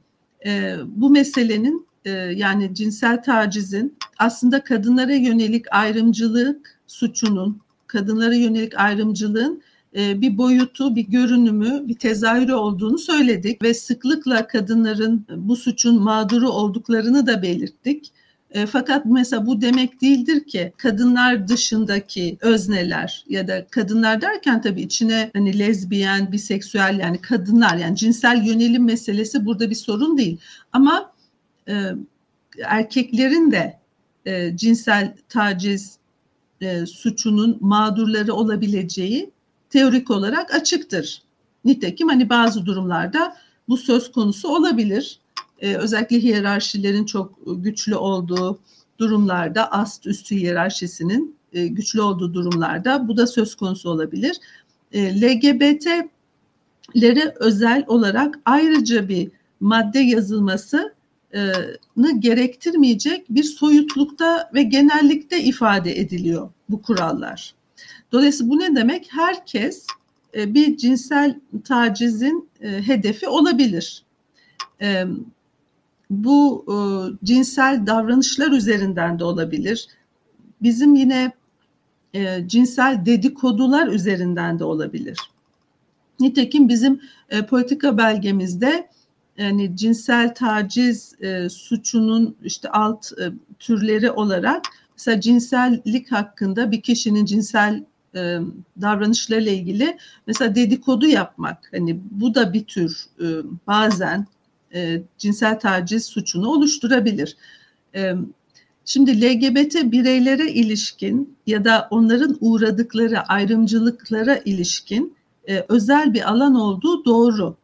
bu 0.86 1.10
meselenin 1.10 1.88
yani 2.36 2.76
cinsel 2.76 3.24
tacizin 3.24 3.98
aslında 4.18 4.64
kadınlara 4.64 5.14
yönelik 5.14 5.66
ayrımcılık 5.72 6.75
suçunun, 6.88 7.62
kadınlara 7.88 8.36
yönelik 8.36 8.80
ayrımcılığın 8.80 9.62
e, 9.96 10.22
bir 10.22 10.38
boyutu, 10.38 10.96
bir 10.96 11.08
görünümü, 11.08 11.88
bir 11.88 11.96
tezahürü 11.96 12.54
olduğunu 12.54 12.98
söyledik 12.98 13.62
ve 13.64 13.74
sıklıkla 13.74 14.48
kadınların 14.48 15.26
bu 15.36 15.56
suçun 15.56 16.04
mağduru 16.04 16.50
olduklarını 16.50 17.28
da 17.28 17.42
belirttik. 17.42 18.12
E, 18.52 18.66
fakat 18.66 19.06
mesela 19.06 19.46
bu 19.46 19.62
demek 19.62 20.02
değildir 20.02 20.44
ki 20.44 20.74
kadınlar 20.78 21.48
dışındaki 21.48 22.38
özneler 22.42 23.26
ya 23.30 23.48
da 23.48 23.68
kadınlar 23.68 24.22
derken 24.22 24.62
tabii 24.62 24.82
içine 24.82 25.32
hani 25.34 25.60
lezbiyen, 25.60 26.32
biseksüel 26.32 27.00
yani 27.00 27.22
kadınlar 27.22 27.78
yani 27.78 27.96
cinsel 27.96 28.46
yönelim 28.46 28.86
meselesi 28.86 29.46
burada 29.46 29.70
bir 29.70 29.76
sorun 29.76 30.18
değil. 30.18 30.38
Ama 30.74 31.12
e, 31.68 31.74
erkeklerin 32.64 33.52
de 33.52 33.80
e, 34.26 34.58
cinsel 34.58 35.14
taciz 35.30 35.98
e, 36.62 36.86
suçunun 36.86 37.58
mağdurları 37.62 38.34
olabileceği 38.34 39.32
teorik 39.70 40.12
olarak 40.12 40.56
açıktır. 40.56 41.22
Nitekim 41.66 42.08
hani 42.08 42.30
bazı 42.30 42.66
durumlarda 42.66 43.36
bu 43.70 43.78
söz 43.78 44.12
konusu 44.12 44.48
olabilir. 44.48 45.20
E, 45.60 45.76
özellikle 45.76 46.20
hiyerarşilerin 46.20 47.06
çok 47.06 47.40
güçlü 47.46 47.96
olduğu 47.96 48.60
durumlarda, 49.00 49.72
ast 49.72 50.08
üstü 50.08 50.36
hiyerarşisinin 50.36 51.36
e, 51.54 51.68
güçlü 51.68 52.02
olduğu 52.02 52.34
durumlarda 52.34 53.08
bu 53.08 53.18
da 53.18 53.28
söz 53.28 53.56
konusu 53.56 53.90
olabilir. 53.90 54.38
E, 54.92 55.22
LGBT'lere 55.22 56.14
özel 57.40 57.84
olarak 57.88 58.40
ayrıca 58.46 59.10
bir 59.10 59.32
madde 59.60 60.00
yazılması 60.00 60.95
gerektirmeyecek 62.20 63.26
bir 63.30 63.44
soyutlukta 63.44 64.50
ve 64.54 64.64
genellikte 64.64 65.44
ifade 65.44 66.00
ediliyor 66.00 66.50
bu 66.70 66.82
kurallar. 66.82 67.56
Dolayısıyla 68.12 68.52
bu 68.52 68.60
ne 68.60 68.76
demek? 68.76 69.08
Herkes 69.12 69.88
e, 70.36 70.54
bir 70.54 70.78
cinsel 70.78 71.40
tacizin 71.64 72.50
e, 72.62 72.88
hedefi 72.88 73.28
olabilir. 73.28 74.04
E, 74.82 75.06
bu 76.10 76.66
cinsel 77.24 77.84
davranışlar 77.88 78.52
üzerinden 78.52 79.20
de 79.20 79.24
olabilir. 79.24 79.88
Bizim 80.62 80.96
yine 80.96 81.32
cinsel 82.46 83.06
dedikodular 83.06 83.88
üzerinden 83.88 84.60
de 84.60 84.64
olabilir. 84.64 85.18
Nitekim 86.20 86.70
bizim 86.70 87.02
politika 87.50 87.98
belgemizde 87.98 88.90
yani 89.38 89.78
cinsel 89.78 90.36
taciz 90.36 91.16
e, 91.22 91.50
suçunun 91.50 92.36
işte 92.44 92.70
alt 92.70 93.12
e, 93.12 93.32
türleri 93.60 94.12
olarak 94.12 94.66
mesela 94.98 95.22
cinsellik 95.22 96.12
hakkında 96.12 96.72
bir 96.72 96.82
kişinin 96.82 97.26
cinsel 97.26 97.84
e, 98.16 98.40
davranışlarıyla 98.82 99.52
ilgili 99.52 99.98
mesela 100.28 100.56
dedikodu 100.56 101.08
yapmak 101.08 101.70
hani 101.72 102.00
bu 102.12 102.36
da 102.36 102.54
bir 102.54 102.64
tür 102.64 103.06
e, 103.20 103.26
bazen 103.68 104.28
e, 104.74 105.02
cinsel 105.18 105.60
taciz 105.60 106.06
suçunu 106.06 106.50
oluşturabilir. 106.50 107.38
E, 107.96 108.14
şimdi 108.86 109.22
LGBT 109.22 109.92
bireylere 109.92 110.52
ilişkin 110.52 111.38
ya 111.48 111.66
da 111.66 111.88
onların 111.92 112.38
uğradıkları 112.42 113.22
ayrımcılıklara 113.22 114.38
ilişkin 114.38 115.16
e, 115.50 115.66
özel 115.70 116.14
bir 116.14 116.32
alan 116.32 116.56
olduğu 116.56 117.06
doğru. 117.06 117.56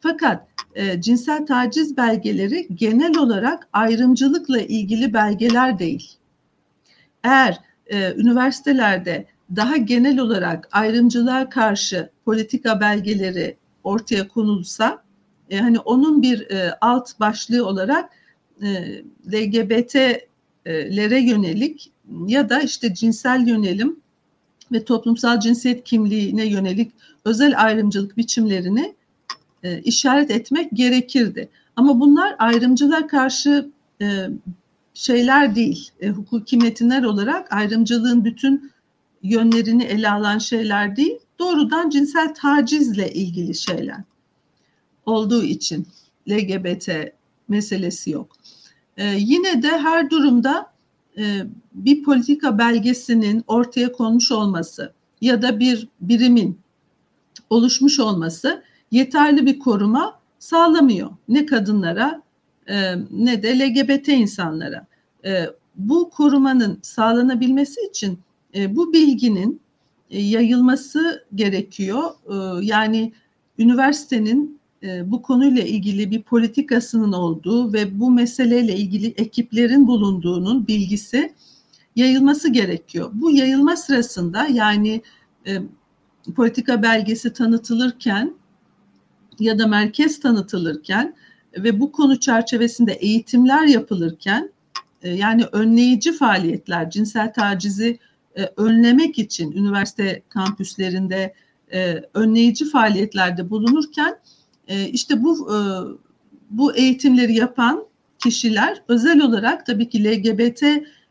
Fakat 0.00 0.48
e, 0.74 1.00
cinsel 1.00 1.46
taciz 1.46 1.96
belgeleri 1.96 2.68
genel 2.74 3.18
olarak 3.18 3.68
ayrımcılıkla 3.72 4.60
ilgili 4.60 5.12
belgeler 5.12 5.78
değil. 5.78 6.12
Eğer 7.24 7.60
e, 7.86 8.14
üniversitelerde 8.14 9.26
daha 9.56 9.76
genel 9.76 10.18
olarak 10.18 10.68
ayrımcılığa 10.72 11.48
karşı 11.48 12.10
politika 12.24 12.80
belgeleri 12.80 13.56
ortaya 13.84 14.28
konulsa, 14.28 15.02
e, 15.50 15.58
hani 15.58 15.78
onun 15.78 16.22
bir 16.22 16.50
e, 16.50 16.74
alt 16.80 17.20
başlığı 17.20 17.66
olarak 17.66 18.10
e, 18.62 19.02
LGBT'lere 19.32 21.20
yönelik 21.20 21.92
ya 22.26 22.50
da 22.50 22.60
işte 22.60 22.94
cinsel 22.94 23.48
yönelim 23.48 24.00
ve 24.72 24.84
toplumsal 24.84 25.40
cinsiyet 25.40 25.84
kimliğine 25.84 26.46
yönelik 26.46 26.92
özel 27.24 27.64
ayrımcılık 27.64 28.16
biçimlerini 28.16 28.94
e, 29.62 29.82
işaret 29.82 30.30
etmek 30.30 30.70
gerekirdi. 30.72 31.48
Ama 31.76 32.00
bunlar 32.00 32.36
ayrımcılığa 32.38 33.06
karşı 33.06 33.70
e, 34.02 34.06
şeyler 34.94 35.54
değil. 35.54 35.90
E, 36.00 36.08
hukuki 36.08 36.56
metinler 36.56 37.02
olarak 37.02 37.52
ayrımcılığın 37.52 38.24
bütün 38.24 38.72
yönlerini 39.22 39.84
ele 39.84 40.10
alan 40.10 40.38
şeyler 40.38 40.96
değil. 40.96 41.18
Doğrudan 41.38 41.90
cinsel 41.90 42.34
tacizle 42.34 43.12
ilgili 43.12 43.54
şeyler 43.54 44.00
olduğu 45.06 45.44
için 45.44 45.86
LGBT 46.30 46.88
meselesi 47.48 48.10
yok. 48.10 48.36
E, 48.96 49.14
yine 49.18 49.62
de 49.62 49.68
her 49.68 50.10
durumda 50.10 50.72
e, 51.18 51.42
bir 51.74 52.02
politika 52.02 52.58
belgesinin 52.58 53.44
ortaya 53.46 53.92
konmuş 53.92 54.32
olması 54.32 54.92
ya 55.20 55.42
da 55.42 55.60
bir 55.60 55.88
birimin 56.00 56.58
oluşmuş 57.50 58.00
olması 58.00 58.62
yeterli 58.90 59.46
bir 59.46 59.58
koruma 59.58 60.20
sağlamıyor. 60.38 61.10
Ne 61.28 61.46
kadınlara 61.46 62.22
e, 62.68 62.94
ne 63.10 63.42
de 63.42 63.58
LGBT 63.58 64.08
insanlara. 64.08 64.86
E, 65.24 65.44
bu 65.76 66.10
korumanın 66.10 66.78
sağlanabilmesi 66.82 67.80
için 67.90 68.18
e, 68.54 68.76
bu 68.76 68.92
bilginin 68.92 69.60
yayılması 70.10 71.26
gerekiyor. 71.34 72.02
Yani 72.62 73.12
üniversitenin 73.58 74.58
bu 75.04 75.22
konuyla 75.22 75.62
ilgili 75.62 76.10
bir 76.10 76.22
politikasının 76.22 77.12
olduğu 77.12 77.72
ve 77.72 78.00
bu 78.00 78.10
meseleyle 78.10 78.76
ilgili 78.76 79.06
ekiplerin 79.06 79.86
bulunduğunun 79.86 80.66
bilgisi 80.66 81.34
yayılması 81.96 82.52
gerekiyor. 82.52 83.10
Bu 83.12 83.30
yayılma 83.30 83.76
sırasında 83.76 84.46
yani 84.46 85.02
politika 86.36 86.82
belgesi 86.82 87.32
tanıtılırken 87.32 88.34
ya 89.40 89.58
da 89.58 89.66
merkez 89.66 90.20
tanıtılırken 90.20 91.14
ve 91.56 91.80
bu 91.80 91.92
konu 91.92 92.20
çerçevesinde 92.20 92.92
eğitimler 92.92 93.66
yapılırken 93.66 94.52
e, 95.02 95.10
yani 95.10 95.44
önleyici 95.52 96.12
faaliyetler, 96.12 96.90
cinsel 96.90 97.32
tacizi 97.32 97.98
e, 98.36 98.42
önlemek 98.56 99.18
için 99.18 99.52
üniversite 99.52 100.22
kampüslerinde 100.28 101.34
e, 101.72 102.02
önleyici 102.14 102.70
faaliyetlerde 102.70 103.50
bulunurken 103.50 104.18
işte 104.92 105.22
bu 105.22 105.48
bu 106.50 106.76
eğitimleri 106.76 107.34
yapan 107.34 107.84
kişiler 108.18 108.82
özel 108.88 109.20
olarak 109.20 109.66
tabii 109.66 109.88
ki 109.88 110.04
LGBT 110.04 110.62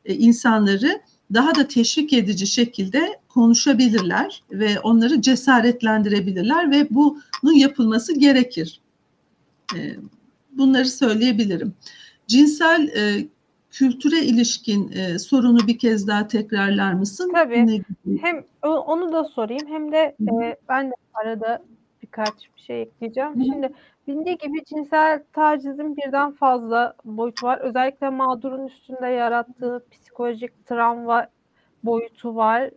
insanları 0.05 1.01
daha 1.33 1.55
da 1.55 1.67
teşvik 1.67 2.13
edici 2.13 2.47
şekilde 2.47 3.19
konuşabilirler 3.29 4.43
ve 4.51 4.79
onları 4.79 5.21
cesaretlendirebilirler 5.21 6.71
ve 6.71 6.87
bunun 6.89 7.53
yapılması 7.53 8.19
gerekir. 8.19 8.81
Bunları 10.51 10.85
söyleyebilirim. 10.85 11.73
Cinsel 12.27 12.89
kültüre 13.77 14.19
ilişkin 14.19 14.91
e, 14.91 15.19
sorunu 15.19 15.67
bir 15.67 15.77
kez 15.77 16.07
daha 16.07 16.27
tekrarlar 16.27 16.93
mısın? 16.93 17.31
Tabii. 17.33 17.67
Ne 17.67 17.81
Hem 18.21 18.43
onu 18.63 19.13
da 19.13 19.23
sorayım 19.23 19.67
hem 19.67 19.91
de 19.91 20.15
e, 20.21 20.57
ben 20.69 20.89
de 20.89 20.93
arada 21.13 21.63
birkaç 22.03 22.33
bir 22.55 22.61
şey 22.61 22.81
ekleyeceğim. 22.81 23.39
Hı. 23.39 23.43
Şimdi 23.43 23.69
bildiği 24.07 24.37
gibi 24.37 24.65
cinsel 24.65 25.23
tacizin 25.33 25.97
birden 25.97 26.31
fazla 26.31 26.93
boyutu 27.05 27.47
var. 27.47 27.57
Özellikle 27.57 28.09
mağdurun 28.09 28.67
üstünde 28.67 29.07
yarattığı 29.07 29.85
psikolojik 29.91 30.65
travma 30.65 31.27
boyutu 31.83 32.35
var. 32.35 32.61
Ya 32.61 32.71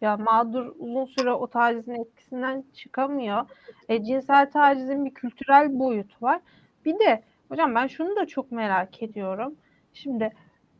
yani 0.00 0.22
mağdur 0.22 0.72
uzun 0.78 1.04
süre 1.04 1.32
o 1.32 1.46
tacizin 1.46 1.94
etkisinden 1.94 2.64
çıkamıyor. 2.74 3.46
E, 3.88 4.04
cinsel 4.04 4.50
tacizin 4.50 5.04
bir 5.04 5.14
kültürel 5.14 5.78
boyutu 5.78 6.16
var. 6.22 6.40
Bir 6.84 6.98
de 6.98 7.22
hocam 7.48 7.74
ben 7.74 7.86
şunu 7.86 8.16
da 8.16 8.26
çok 8.26 8.52
merak 8.52 9.02
ediyorum. 9.02 9.54
Şimdi 9.94 10.32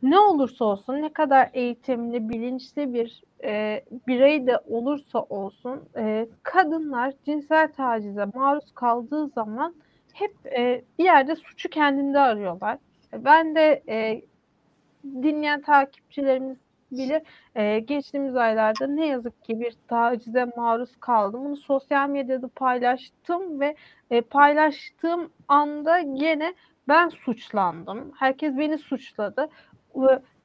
ne 0.03 0.19
olursa 0.19 0.65
olsun, 0.65 1.01
ne 1.01 1.13
kadar 1.13 1.49
eğitimli, 1.53 2.29
bilinçli 2.29 2.93
bir 2.93 3.23
e, 3.43 3.83
birey 4.07 4.47
de 4.47 4.57
olursa 4.57 5.19
olsun, 5.19 5.89
e, 5.97 6.27
kadınlar 6.43 7.13
cinsel 7.25 7.71
tacize 7.73 8.25
maruz 8.25 8.71
kaldığı 8.75 9.27
zaman 9.27 9.75
hep 10.13 10.35
e, 10.57 10.81
bir 10.99 11.03
yerde 11.03 11.35
suçu 11.35 11.69
kendinde 11.69 12.19
arıyorlar. 12.19 12.77
Ben 13.13 13.55
de 13.55 13.83
e, 13.89 14.21
dinleyen 15.03 15.61
takipçilerimiz 15.61 16.57
bilir. 16.91 17.21
E, 17.55 17.79
geçtiğimiz 17.79 18.35
aylarda 18.35 18.87
ne 18.87 19.07
yazık 19.07 19.43
ki 19.43 19.59
bir 19.59 19.75
tacize 19.87 20.45
maruz 20.57 20.95
kaldım. 20.99 21.45
Bunu 21.45 21.57
sosyal 21.57 22.09
medyada 22.09 22.47
paylaştım 22.47 23.59
ve 23.59 23.75
e, 24.11 24.21
paylaştığım 24.21 25.29
anda 25.47 25.97
yine 25.97 26.53
ben 26.87 27.09
suçlandım. 27.09 28.11
Herkes 28.19 28.57
beni 28.57 28.77
suçladı. 28.77 29.49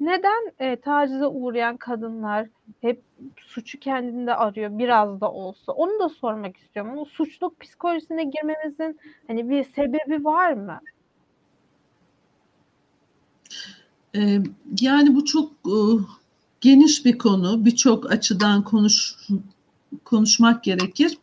Neden 0.00 0.52
e, 0.58 0.76
tacize 0.76 1.26
uğrayan 1.26 1.76
kadınlar 1.76 2.48
hep 2.80 3.02
suçu 3.36 3.78
kendinde 3.78 4.34
arıyor 4.34 4.78
biraz 4.78 5.20
da 5.20 5.32
olsa? 5.32 5.72
Onu 5.72 5.98
da 5.98 6.08
sormak 6.08 6.56
istiyorum. 6.56 6.98
O 6.98 7.04
suçluluk 7.04 7.60
psikolojisine 7.60 8.24
girmemizin 8.24 9.00
hani 9.26 9.50
bir 9.50 9.64
sebebi 9.64 10.24
var 10.24 10.52
mı? 10.52 10.80
Ee, 14.16 14.38
yani 14.80 15.14
bu 15.14 15.24
çok 15.24 15.52
e, 15.66 15.76
geniş 16.60 17.04
bir 17.04 17.18
konu. 17.18 17.64
Birçok 17.64 18.12
açıdan 18.12 18.64
konuş 18.64 19.16
konuşmak 20.04 20.64
gerekir. 20.64 21.18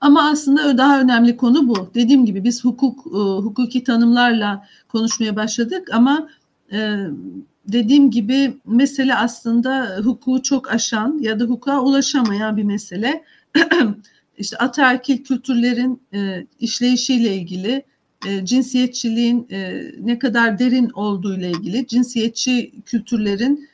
Ama 0.00 0.30
aslında 0.30 0.78
daha 0.78 1.00
önemli 1.00 1.36
konu 1.36 1.68
bu. 1.68 1.90
Dediğim 1.94 2.26
gibi 2.26 2.44
biz 2.44 2.64
hukuk 2.64 3.06
e, 3.06 3.18
hukuki 3.18 3.84
tanımlarla 3.84 4.66
konuşmaya 4.88 5.36
başladık 5.36 5.88
ama 5.92 6.28
e, 6.72 7.06
dediğim 7.68 8.10
gibi 8.10 8.56
mesele 8.66 9.14
aslında 9.14 9.96
hukuku 10.04 10.42
çok 10.42 10.72
aşan 10.72 11.18
ya 11.20 11.40
da 11.40 11.44
hukuka 11.44 11.80
ulaşamayan 11.80 12.56
bir 12.56 12.62
mesele. 12.62 13.24
İşte 14.38 14.56
ataerkil 14.56 15.24
kültürlerin 15.24 16.02
e, 16.14 16.46
işleyişiyle 16.60 17.34
ilgili, 17.34 17.82
cinsiyetçiliğin 18.44 19.48
ne 20.00 20.18
kadar 20.18 20.58
derin 20.58 20.90
olduğu 20.90 21.34
ile 21.34 21.50
ilgili, 21.50 21.86
cinsiyetçi 21.86 22.72
kültürlerin 22.86 23.68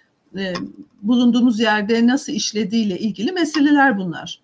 bulunduğumuz 1.02 1.61
yerde 1.61 2.06
nasıl 2.06 2.32
işlediğiyle 2.32 2.98
ilgili 2.98 3.32
meseleler 3.32 3.98
bunlar. 3.98 4.40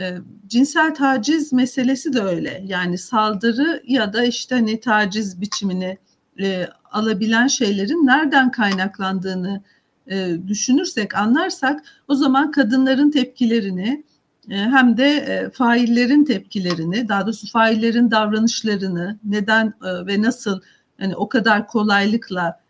E, 0.00 0.18
cinsel 0.46 0.94
taciz 0.94 1.52
meselesi 1.52 2.12
de 2.12 2.20
öyle. 2.20 2.64
Yani 2.66 2.98
saldırı 2.98 3.82
ya 3.86 4.12
da 4.12 4.24
işte 4.24 4.54
hani 4.54 4.80
taciz 4.80 5.40
biçimini 5.40 5.98
e, 6.40 6.66
alabilen 6.92 7.46
şeylerin 7.46 8.06
nereden 8.06 8.50
kaynaklandığını 8.50 9.62
e, 10.10 10.36
düşünürsek, 10.48 11.14
anlarsak 11.14 11.82
o 12.08 12.14
zaman 12.14 12.50
kadınların 12.50 13.10
tepkilerini 13.10 14.04
e, 14.50 14.56
hem 14.56 14.96
de 14.96 15.06
e, 15.06 15.50
faillerin 15.50 16.24
tepkilerini, 16.24 17.08
daha 17.08 17.26
doğrusu 17.26 17.50
faillerin 17.50 18.10
davranışlarını 18.10 19.18
neden 19.24 19.66
e, 19.66 20.06
ve 20.06 20.22
nasıl 20.22 20.60
hani 20.98 21.16
o 21.16 21.28
kadar 21.28 21.66
kolaylıkla 21.66 22.60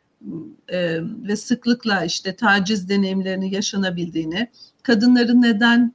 e, 0.68 0.98
ve 1.02 1.36
sıklıkla 1.36 2.04
işte 2.04 2.36
taciz 2.36 2.88
deneyimlerini 2.88 3.54
yaşanabildiğini, 3.54 4.50
kadınların 4.82 5.42
neden 5.42 5.92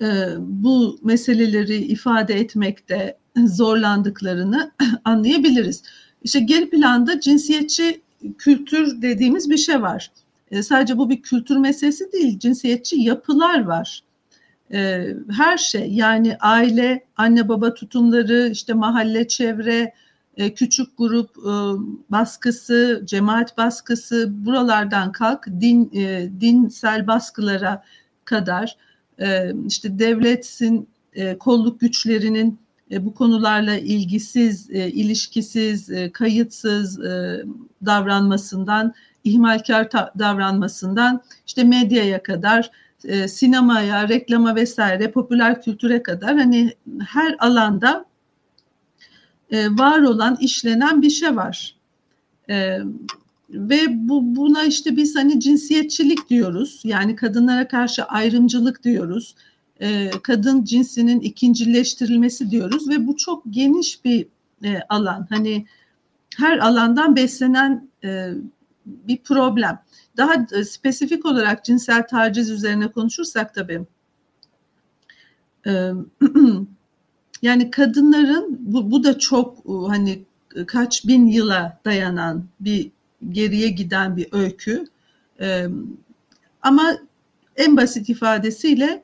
e, 0.00 0.06
bu 0.38 0.98
meseleleri 1.02 1.76
ifade 1.76 2.34
etmekte 2.34 3.18
zorlandıklarını 3.46 4.72
anlayabiliriz. 5.04 5.82
İşte 6.22 6.40
geri 6.40 6.70
planda 6.70 7.20
cinsiyetçi 7.20 8.00
kültür 8.38 9.02
dediğimiz 9.02 9.50
bir 9.50 9.56
şey 9.56 9.82
var. 9.82 10.10
E, 10.50 10.62
sadece 10.62 10.98
bu 10.98 11.10
bir 11.10 11.22
kültür 11.22 11.56
meselesi 11.56 12.12
değil, 12.12 12.38
cinsiyetçi 12.38 12.96
yapılar 12.96 13.64
var. 13.64 14.02
E, 14.72 15.06
her 15.30 15.58
şey 15.58 15.92
yani 15.92 16.36
aile, 16.40 17.04
anne 17.16 17.48
baba 17.48 17.74
tutumları, 17.74 18.48
işte 18.52 18.72
mahalle, 18.74 19.28
çevre, 19.28 19.94
küçük 20.54 20.98
grup 20.98 21.36
baskısı, 22.10 23.02
cemaat 23.04 23.58
baskısı 23.58 24.46
buralardan 24.46 25.12
kalk 25.12 25.46
din 25.46 25.90
dinsel 26.40 27.06
baskılara 27.06 27.84
kadar 28.24 28.76
e, 29.20 29.52
işte 29.66 29.98
devletin 29.98 30.88
e, 31.12 31.38
kolluk 31.38 31.80
güçlerinin 31.80 32.58
e, 32.90 33.06
bu 33.06 33.14
konularla 33.14 33.76
ilgisiz, 33.76 34.70
e, 34.70 34.90
ilişkisiz, 34.90 35.90
e, 35.90 36.12
kayıtsız 36.12 36.98
davranmasından, 37.86 38.94
ihmalkar 39.24 39.90
davranmasından 40.18 41.22
işte 41.46 41.64
medyaya 41.64 42.22
kadar, 42.22 42.70
sinemaya, 43.26 44.08
reklama 44.08 44.54
vesaire, 44.54 45.10
popüler 45.10 45.62
kültüre 45.62 46.02
kadar 46.02 46.36
hani 46.36 46.72
her 47.06 47.36
alanda 47.38 48.04
var 49.52 50.02
olan, 50.02 50.36
işlenen 50.40 51.02
bir 51.02 51.10
şey 51.10 51.36
var. 51.36 51.76
Ve 53.50 53.78
bu 53.88 54.36
buna 54.36 54.64
işte 54.64 54.96
biz 54.96 55.16
hani 55.16 55.40
cinsiyetçilik 55.40 56.30
diyoruz. 56.30 56.80
Yani 56.84 57.16
kadınlara 57.16 57.68
karşı 57.68 58.04
ayrımcılık 58.04 58.84
diyoruz. 58.84 59.34
E, 59.80 60.10
kadın 60.22 60.64
cinsinin 60.64 61.20
ikincileştirilmesi 61.20 62.50
diyoruz 62.50 62.88
ve 62.88 63.06
bu 63.06 63.16
çok 63.16 63.42
geniş 63.50 64.04
bir 64.04 64.26
e, 64.64 64.80
alan. 64.88 65.26
Hani 65.30 65.66
her 66.36 66.58
alandan 66.58 67.16
beslenen 67.16 67.88
e, 68.04 68.30
bir 68.86 69.16
problem. 69.16 69.78
Daha 70.16 70.46
e, 70.52 70.64
spesifik 70.64 71.26
olarak 71.26 71.64
cinsel 71.64 72.06
taciz 72.06 72.50
üzerine 72.50 72.88
konuşursak 72.88 73.54
tabii 73.54 73.86
e, 75.66 75.72
yani 77.42 77.70
kadınların 77.70 78.58
bu, 78.60 78.90
bu 78.90 79.04
da 79.04 79.18
çok 79.18 79.58
e, 79.58 79.72
hani 79.88 80.22
kaç 80.66 81.06
bin 81.06 81.26
yıla 81.26 81.80
dayanan 81.84 82.44
bir 82.60 82.90
geriye 83.30 83.68
giden 83.68 84.16
bir 84.16 84.28
öykü. 84.32 84.84
E, 85.40 85.66
ama 86.62 86.98
en 87.56 87.76
basit 87.76 88.08
ifadesiyle 88.08 89.02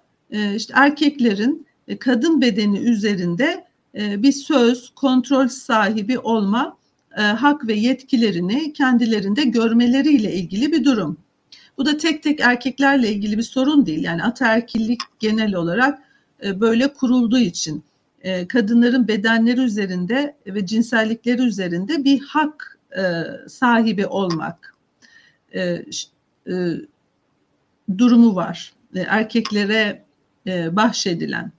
işte 0.57 0.75
erkeklerin 0.77 1.67
e, 1.89 1.99
kadın 1.99 2.41
bedeni 2.41 2.79
üzerinde 2.79 3.65
e, 3.95 4.23
bir 4.23 4.33
söz, 4.33 4.91
kontrol 4.95 5.49
sahibi 5.49 6.19
olma 6.19 6.77
e, 7.19 7.23
hak 7.23 7.67
ve 7.67 7.75
yetkilerini 7.75 8.73
kendilerinde 8.73 9.45
görmeleriyle 9.45 10.33
ilgili 10.33 10.73
bir 10.73 10.85
durum. 10.85 11.17
Bu 11.79 11.87
da 11.87 11.97
tek 11.97 12.23
tek 12.23 12.41
erkeklerle 12.41 13.13
ilgili 13.13 13.39
bir 13.39 13.43
sorun 13.43 13.87
değil. 13.87 14.05
Yani 14.05 14.23
ataerkillik 14.23 15.01
genel 15.19 15.55
olarak 15.55 15.99
e, 16.45 16.61
böyle 16.61 16.93
kurulduğu 16.93 17.39
için 17.39 17.85
e, 18.23 18.49
kadınların 18.49 19.09
bedenleri 19.09 19.61
üzerinde 19.61 20.37
ve 20.47 20.67
cinsellikleri 20.67 21.43
üzerinde 21.43 22.05
bir 22.05 22.21
hak 22.21 22.79
e, 22.97 23.03
sahibi 23.49 24.07
olmak 24.07 24.75
e, 25.55 25.63
e, 26.49 26.55
durumu 27.99 28.35
var. 28.35 28.73
E, 28.95 29.01
erkeklere 29.01 30.05
e, 30.47 30.77
bahşedilen 30.77 31.53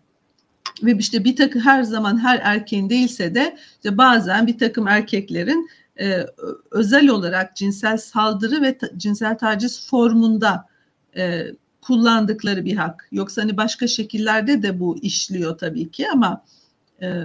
ve 0.84 0.98
işte 0.98 1.24
bir 1.24 1.36
takım 1.36 1.62
her 1.62 1.84
zaman 1.84 2.24
her 2.24 2.39
erkeğin 2.43 2.89
değilse 2.89 3.36
de 3.36 3.58
işte 3.76 3.98
bazen 3.98 4.48
bir 4.48 4.58
takım 4.58 4.88
erkeklerin 4.88 5.69
e, 6.00 6.26
özel 6.71 7.10
olarak 7.10 7.56
cinsel 7.56 7.98
saldırı 7.98 8.62
ve 8.62 8.78
ta, 8.78 8.88
cinsel 8.98 9.38
taciz 9.38 9.89
formunda 9.89 10.69
e, 11.17 11.45
kullandıkları 11.82 12.65
bir 12.65 12.76
hak. 12.76 13.08
Yoksa 13.12 13.41
hani 13.41 13.58
başka 13.58 13.88
şekillerde 13.88 14.63
de 14.63 14.80
bu 14.80 14.98
işliyor 14.98 15.58
tabii 15.58 15.91
ki 15.91 16.10
ama 16.10 16.43
e, 17.02 17.24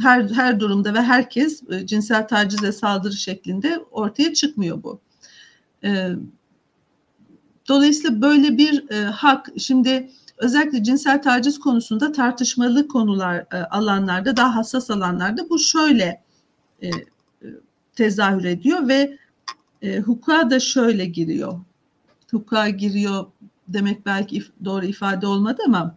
her 0.00 0.28
her 0.28 0.60
durumda 0.60 0.94
ve 0.94 1.02
herkes 1.02 1.62
e, 1.70 1.86
cinsel 1.86 2.28
taciz 2.28 2.62
ve 2.62 2.72
saldırı 2.72 3.12
şeklinde 3.12 3.78
ortaya 3.90 4.34
çıkmıyor 4.34 4.82
bu. 4.82 5.00
E, 5.84 6.08
dolayısıyla 7.68 8.22
böyle 8.22 8.58
bir 8.58 8.90
e, 8.90 9.04
hak 9.04 9.48
şimdi 9.58 10.10
özellikle 10.40 10.82
cinsel 10.82 11.22
taciz 11.22 11.60
konusunda 11.60 12.12
tartışmalı 12.12 12.88
konular 12.88 13.46
e, 13.52 13.56
alanlarda 13.56 14.36
daha 14.36 14.56
hassas 14.56 14.90
alanlarda 14.90 15.50
bu 15.50 15.58
şöyle 15.58 16.22
e, 16.82 16.88
e, 16.88 16.92
tezahür 17.96 18.44
ediyor 18.44 18.88
ve 18.88 19.18
hukuka 19.82 20.50
da 20.50 20.60
şöyle 20.60 21.04
giriyor. 21.04 21.60
Hukuka 22.30 22.68
giriyor 22.68 23.26
demek 23.68 24.06
belki 24.06 24.42
doğru 24.64 24.84
ifade 24.84 25.26
olmadı 25.26 25.62
ama 25.66 25.96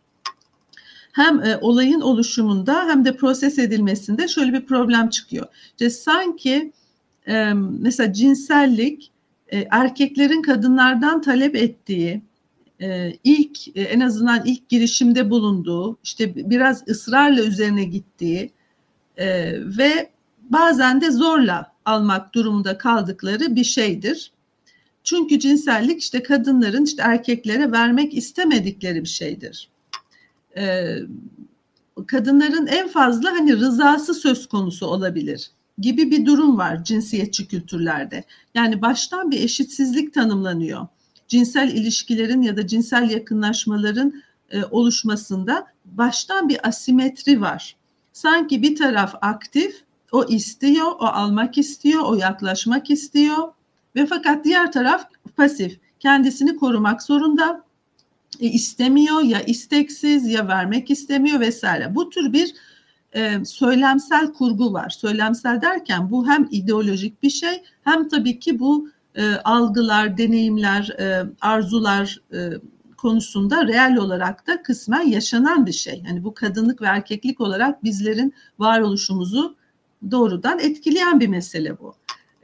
hem 1.11 1.41
olayın 1.61 2.01
oluşumunda 2.01 2.85
hem 2.85 3.05
de 3.05 3.17
proses 3.17 3.59
edilmesinde 3.59 4.27
şöyle 4.27 4.53
bir 4.53 4.65
problem 4.65 5.09
çıkıyor. 5.09 5.47
İşte 5.71 5.89
sanki 5.89 6.71
mesela 7.59 8.13
cinsellik 8.13 9.11
erkeklerin 9.51 10.41
kadınlardan 10.41 11.21
talep 11.21 11.55
ettiği 11.55 12.21
ilk 13.23 13.77
e, 13.77 13.81
en 13.81 13.99
azından 13.99 14.45
ilk 14.45 14.69
girişimde 14.69 15.29
bulunduğu 15.29 15.97
işte 16.03 16.49
biraz 16.49 16.87
ısrarla 16.87 17.43
üzerine 17.43 17.83
gittiği 17.83 18.51
e, 19.17 19.53
ve 19.77 20.09
bazen 20.49 21.01
de 21.01 21.11
zorla 21.11 21.73
almak 21.85 22.35
durumunda 22.35 22.77
kaldıkları 22.77 23.55
bir 23.55 23.63
şeydir. 23.63 24.31
Çünkü 25.03 25.39
cinsellik 25.39 26.01
işte 26.01 26.23
kadınların 26.23 26.83
işte 26.83 27.01
erkeklere 27.05 27.71
vermek 27.71 28.13
istemedikleri 28.13 29.03
bir 29.03 29.09
şeydir. 29.09 29.69
Ee, 30.57 30.97
kadınların 32.07 32.67
en 32.67 32.87
fazla 32.87 33.31
hani 33.31 33.57
rızası 33.57 34.13
söz 34.13 34.47
konusu 34.47 34.85
olabilir 34.85 35.51
gibi 35.77 36.11
bir 36.11 36.25
durum 36.25 36.57
var 36.57 36.83
cinsiyetçi 36.83 37.47
kültürlerde. 37.47 38.23
Yani 38.55 38.81
baştan 38.81 39.31
bir 39.31 39.41
eşitsizlik 39.41 40.13
tanımlanıyor 40.13 40.87
cinsel 41.27 41.71
ilişkilerin 41.71 42.41
ya 42.41 42.57
da 42.57 42.67
cinsel 42.67 43.09
yakınlaşmaların 43.09 44.23
e, 44.51 44.63
oluşmasında 44.63 45.67
baştan 45.85 46.49
bir 46.49 46.67
asimetri 46.67 47.41
var. 47.41 47.75
Sanki 48.13 48.61
bir 48.61 48.75
taraf 48.75 49.15
aktif, 49.21 49.83
o 50.11 50.25
istiyor, 50.25 50.85
o 50.85 51.05
almak 51.05 51.57
istiyor, 51.57 52.03
o 52.05 52.15
yaklaşmak 52.15 52.89
istiyor 52.89 53.53
ve 53.95 54.05
fakat 54.05 54.45
diğer 54.45 54.71
taraf 54.71 55.09
pasif, 55.35 55.79
kendisini 55.99 56.55
korumak 56.55 57.03
zorunda, 57.03 57.63
e, 58.39 58.45
istemiyor 58.47 59.21
ya 59.21 59.41
isteksiz 59.41 60.27
ya 60.27 60.47
vermek 60.47 60.91
istemiyor 60.91 61.39
vesaire. 61.39 61.95
Bu 61.95 62.09
tür 62.09 62.33
bir 62.33 62.53
e, 63.15 63.45
söylemsel 63.45 64.33
kurgu 64.33 64.73
var. 64.73 64.89
Söylemsel 64.89 65.61
derken 65.61 66.11
bu 66.11 66.27
hem 66.27 66.47
ideolojik 66.51 67.23
bir 67.23 67.29
şey 67.29 67.63
hem 67.83 68.07
tabii 68.07 68.39
ki 68.39 68.59
bu 68.59 68.89
e, 69.15 69.35
algılar, 69.35 70.17
deneyimler, 70.17 70.89
e, 70.99 71.25
arzular 71.41 72.21
e, 72.33 72.49
konusunda 72.97 73.67
reel 73.67 73.97
olarak 73.97 74.47
da 74.47 74.63
kısmen 74.63 75.01
yaşanan 75.07 75.65
bir 75.65 75.71
şey. 75.71 76.03
Yani 76.07 76.23
bu 76.23 76.33
kadınlık 76.33 76.81
ve 76.81 76.85
erkeklik 76.85 77.41
olarak 77.41 77.83
bizlerin 77.83 78.33
varoluşumuzu 78.59 79.55
doğrudan 80.11 80.59
etkileyen 80.59 81.19
bir 81.19 81.27
mesele 81.27 81.79
bu. 81.79 81.95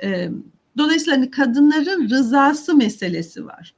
E, 0.04 0.30
dolayısıyla 0.78 1.18
hani 1.18 1.32
kadınların 1.32 2.10
rızası 2.10 2.76
meselesi 2.76 3.46
var. 3.46 3.74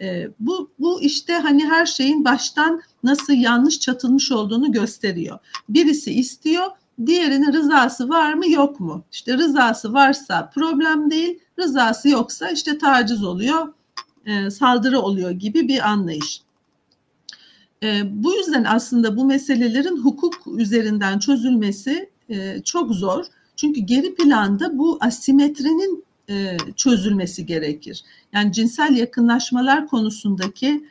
E, 0.00 0.28
bu, 0.40 0.70
bu 0.78 1.02
işte 1.02 1.32
hani 1.32 1.64
her 1.64 1.86
şeyin 1.86 2.24
baştan 2.24 2.82
nasıl 3.02 3.32
yanlış 3.32 3.80
çatılmış 3.80 4.32
olduğunu 4.32 4.72
gösteriyor. 4.72 5.38
Birisi 5.68 6.12
istiyor, 6.12 6.66
diğerinin 7.06 7.52
rızası 7.52 8.08
var 8.08 8.34
mı 8.34 8.50
yok 8.50 8.80
mu? 8.80 9.04
İşte 9.12 9.38
rızası 9.38 9.92
varsa 9.92 10.50
problem 10.54 11.10
değil, 11.10 11.38
Rızası 11.58 12.08
yoksa 12.08 12.50
işte 12.50 12.78
taciz 12.78 13.24
oluyor, 13.24 13.72
e, 14.26 14.50
saldırı 14.50 15.00
oluyor 15.00 15.30
gibi 15.30 15.68
bir 15.68 15.88
anlayış. 15.88 16.40
E, 17.82 18.02
bu 18.24 18.34
yüzden 18.34 18.64
aslında 18.64 19.16
bu 19.16 19.24
meselelerin 19.24 19.96
hukuk 19.96 20.34
üzerinden 20.56 21.18
çözülmesi 21.18 22.10
e, 22.28 22.62
çok 22.64 22.92
zor. 22.92 23.24
Çünkü 23.56 23.80
geri 23.80 24.14
planda 24.14 24.78
bu 24.78 24.98
asimetrinin 25.00 26.04
e, 26.30 26.56
çözülmesi 26.76 27.46
gerekir. 27.46 28.04
Yani 28.32 28.52
cinsel 28.52 28.96
yakınlaşmalar 28.96 29.86
konusundaki 29.86 30.84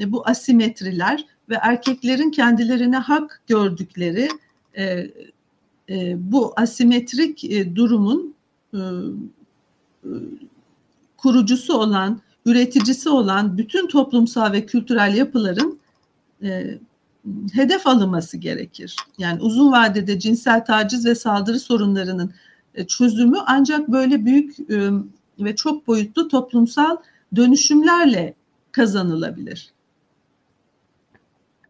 e, 0.00 0.12
bu 0.12 0.28
asimetriler 0.28 1.26
ve 1.48 1.54
erkeklerin 1.54 2.30
kendilerine 2.30 2.96
hak 2.96 3.42
gördükleri 3.46 4.28
e, 4.78 5.10
e, 5.90 6.16
bu 6.32 6.52
asimetrik 6.56 7.44
e, 7.44 7.76
durumun 7.76 8.34
e, 8.74 8.80
kurucusu 11.16 11.78
olan, 11.78 12.20
üreticisi 12.46 13.08
olan 13.08 13.58
bütün 13.58 13.88
toplumsal 13.88 14.52
ve 14.52 14.66
kültürel 14.66 15.14
yapıların 15.14 15.78
e, 16.42 16.78
hedef 17.52 17.86
alınması 17.86 18.36
gerekir. 18.36 18.96
Yani 19.18 19.42
uzun 19.42 19.72
vadede 19.72 20.18
cinsel 20.18 20.64
taciz 20.64 21.06
ve 21.06 21.14
saldırı 21.14 21.60
sorunlarının 21.60 22.34
e, 22.74 22.86
çözümü 22.86 23.36
ancak 23.46 23.88
böyle 23.88 24.24
büyük 24.24 24.60
e, 24.70 24.90
ve 25.38 25.56
çok 25.56 25.86
boyutlu 25.86 26.28
toplumsal 26.28 26.96
dönüşümlerle 27.36 28.34
kazanılabilir. 28.72 29.75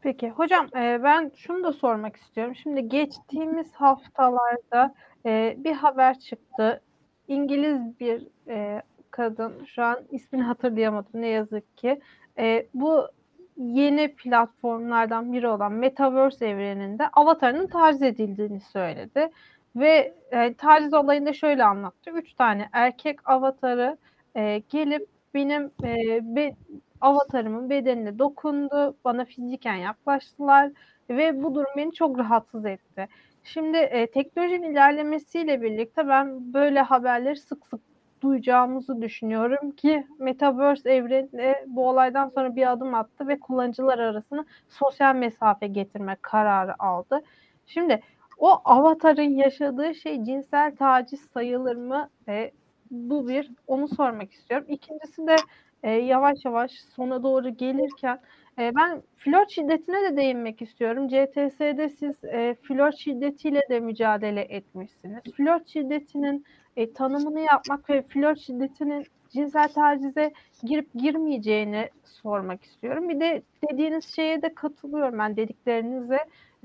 Peki 0.07 0.31
hocam 0.31 0.67
e, 0.77 1.03
ben 1.03 1.33
şunu 1.37 1.65
da 1.65 1.73
sormak 1.73 2.17
istiyorum. 2.17 2.55
Şimdi 2.57 2.89
geçtiğimiz 2.89 3.73
haftalarda 3.75 4.95
e, 5.27 5.55
bir 5.59 5.73
haber 5.73 6.19
çıktı. 6.19 6.81
İngiliz 7.29 8.01
bir 8.01 8.27
e, 8.49 8.83
kadın 9.11 9.65
şu 9.65 9.83
an 9.83 9.99
ismini 10.11 10.43
hatırlayamadım 10.43 11.23
ne 11.23 11.29
yazık 11.29 11.77
ki. 11.77 12.01
E, 12.39 12.67
bu 12.75 13.09
yeni 13.57 14.15
platformlardan 14.15 15.33
biri 15.33 15.49
olan 15.49 15.73
Metaverse 15.73 16.47
evreninde 16.49 17.09
avatarının 17.09 17.67
taciz 17.67 18.03
edildiğini 18.03 18.61
söyledi. 18.61 19.31
Ve 19.77 20.15
e, 20.31 20.55
taciz 20.55 20.95
olayında 20.95 21.33
şöyle 21.33 21.65
anlattı. 21.65 22.11
Üç 22.11 22.35
tane 22.35 22.69
erkek 22.73 23.29
avatarı 23.29 23.97
e, 24.37 24.63
gelip 24.69 25.09
benim 25.35 25.71
e, 25.85 25.97
be, 26.37 26.55
avatarımın 27.01 27.71
bedenine 27.71 28.19
dokundu. 28.19 28.97
Bana 29.05 29.25
fiziken 29.25 29.75
yaklaştılar 29.75 30.73
ve 31.11 31.43
bu 31.43 31.55
durum 31.55 31.71
beni 31.77 31.93
çok 31.93 32.19
rahatsız 32.19 32.67
etti. 32.67 33.09
Şimdi 33.45 33.77
e, 33.77 34.07
teknolojinin 34.07 34.73
ilerlemesiyle 34.73 35.63
birlikte 35.63 36.09
ben 36.09 36.55
böyle 36.55 36.81
haberleri 36.81 37.37
sık 37.37 37.67
sık 37.67 37.81
duyacağımızı 38.21 39.03
düşünüyorum 39.03 39.71
ki 39.71 40.07
Metaverse 40.19 40.91
evreni 40.91 41.55
bu 41.67 41.89
olaydan 41.89 42.29
sonra 42.29 42.57
bir 42.57 42.73
adım 42.73 42.95
attı 42.95 43.29
ve 43.29 43.41
kullanıcılar 43.41 43.99
arasında 43.99 44.45
sosyal 44.69 45.15
mesafe 45.15 45.67
getirme 45.67 46.17
kararı 46.23 46.83
aldı. 46.83 47.23
Şimdi 47.67 48.01
o 48.39 48.61
avatarın 48.65 49.37
yaşadığı 49.37 49.95
şey 49.95 50.25
cinsel 50.25 50.77
taciz 50.77 51.21
sayılır 51.21 51.77
mı? 51.77 52.09
E, 52.29 52.51
bu 52.91 53.29
bir, 53.29 53.51
onu 53.67 53.89
sormak 53.89 54.33
istiyorum. 54.33 54.67
İkincisi 54.69 55.27
de 55.27 55.37
e, 55.87 55.91
yavaş 55.91 56.45
yavaş 56.45 56.73
sona 56.97 57.23
doğru 57.23 57.49
gelirken 57.49 58.21
e, 58.59 58.75
ben 58.75 59.03
flört 59.17 59.51
şiddetine 59.51 60.03
de 60.03 60.17
değinmek 60.17 60.63
istiyorum. 60.63 61.09
CTS'de 61.09 61.89
siz 61.89 62.25
e, 62.25 62.57
flört 62.63 62.97
şiddetiyle 62.99 63.63
de 63.71 63.81
mücadele 63.81 64.41
etmişsiniz. 64.41 65.23
Flört 65.37 65.69
şiddetinin 65.69 66.45
e, 66.77 66.93
tanımını 66.93 67.41
yapmak 67.41 67.91
ve 67.91 68.03
flört 68.03 68.39
şiddetinin 68.39 69.07
cinsel 69.31 69.69
tacize 69.69 70.33
girip 70.63 70.95
girmeyeceğini 70.95 71.91
sormak 72.05 72.65
istiyorum. 72.65 73.09
Bir 73.09 73.21
de 73.21 73.43
dediğiniz 73.71 74.15
şeye 74.15 74.43
de 74.43 74.55
katılıyorum 74.55 75.19
ben 75.19 75.37
dediklerinize. 75.37 76.19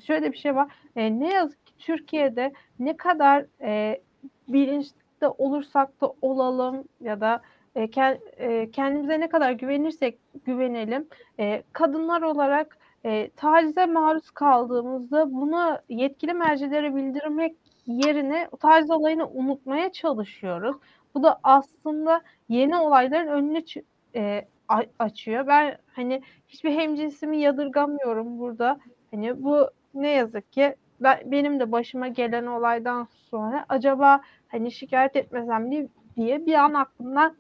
Şöyle 0.06 0.32
bir 0.32 0.38
şey 0.38 0.56
var. 0.56 0.72
E, 0.96 1.20
ne 1.20 1.34
yazık 1.34 1.66
ki 1.66 1.74
Türkiye'de 1.78 2.54
ne 2.80 2.98
kadar 2.98 3.46
e, 3.62 4.02
bilinçli 4.48 5.28
olursak 5.38 6.02
da 6.02 6.14
olalım 6.22 6.84
ya 7.02 7.22
da 7.22 7.42
kendimize 8.74 9.20
ne 9.20 9.30
kadar 9.30 9.52
güvenirsek 9.52 10.20
güvenelim. 10.46 11.08
E, 11.40 11.64
kadınlar 11.74 12.22
olarak 12.22 12.78
e, 13.06 13.30
tacize 13.30 13.86
maruz 13.86 14.32
kaldığımızda 14.32 15.34
bunu 15.34 15.78
yetkili 15.90 16.34
mercilere 16.34 16.96
bildirmek 16.96 17.56
yerine 17.88 18.50
taciz 18.60 18.92
olayını 18.92 19.30
unutmaya 19.30 19.92
çalışıyoruz. 19.92 20.76
Bu 21.16 21.24
da 21.24 21.40
aslında 21.44 22.22
yeni 22.50 22.78
olayların 22.78 23.28
önünü 23.28 23.64
e, 24.16 24.46
açıyor. 25.00 25.48
Ben 25.48 25.78
hani 25.94 26.22
hiçbir 26.48 26.72
hemcinsimi 26.72 27.38
yadırgamıyorum 27.38 28.40
burada. 28.40 28.80
Hani 29.12 29.44
bu 29.44 29.70
ne 29.94 30.10
yazık 30.10 30.52
ki 30.52 30.76
ben, 31.00 31.20
benim 31.26 31.60
de 31.60 31.72
başıma 31.72 32.08
gelen 32.08 32.46
olaydan 32.46 33.08
sonra 33.30 33.66
acaba 33.70 34.22
hani 34.48 34.72
şikayet 34.72 35.16
etmesem 35.16 35.72
diye 36.18 36.46
bir 36.46 36.54
an 36.54 36.74
aklımdan 36.74 37.36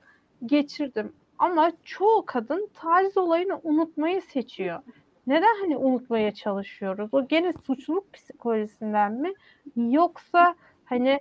geçirdim. 0.45 1.11
Ama 1.39 1.71
çoğu 1.83 2.23
kadın 2.25 2.69
taciz 2.73 3.17
olayını 3.17 3.59
unutmayı 3.63 4.21
seçiyor. 4.21 4.79
Neden 5.27 5.61
hani 5.61 5.77
unutmaya 5.77 6.31
çalışıyoruz? 6.33 7.09
O 7.11 7.27
gene 7.27 7.53
suçluluk 7.65 8.13
psikolojisinden 8.13 9.13
mi? 9.13 9.33
Yoksa 9.75 10.55
hani 10.85 11.19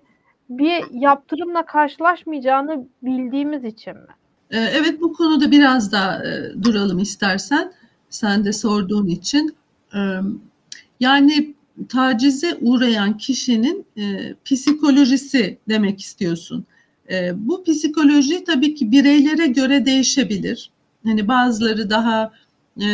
bir 0.50 0.84
yaptırımla 0.90 1.66
karşılaşmayacağını 1.66 2.88
bildiğimiz 3.02 3.64
için 3.64 3.94
mi? 3.94 4.14
Ee, 4.50 4.58
evet 4.58 5.00
bu 5.00 5.12
konuda 5.12 5.50
biraz 5.50 5.92
daha 5.92 6.24
e, 6.24 6.62
duralım 6.62 6.98
istersen. 6.98 7.72
Sen 8.10 8.44
de 8.44 8.52
sorduğun 8.52 9.06
için. 9.06 9.54
Ee, 9.94 9.98
yani 11.00 11.54
tacize 11.88 12.58
uğrayan 12.60 13.16
kişinin 13.16 13.86
e, 13.96 14.34
psikolojisi 14.44 15.58
demek 15.68 16.00
istiyorsun. 16.00 16.66
E, 17.10 17.32
bu 17.48 17.64
psikoloji 17.64 18.44
tabii 18.44 18.74
ki 18.74 18.92
bireylere 18.92 19.46
göre 19.46 19.86
değişebilir. 19.86 20.70
Hani 21.04 21.28
bazıları 21.28 21.90
daha 21.90 22.32
e, 22.80 22.86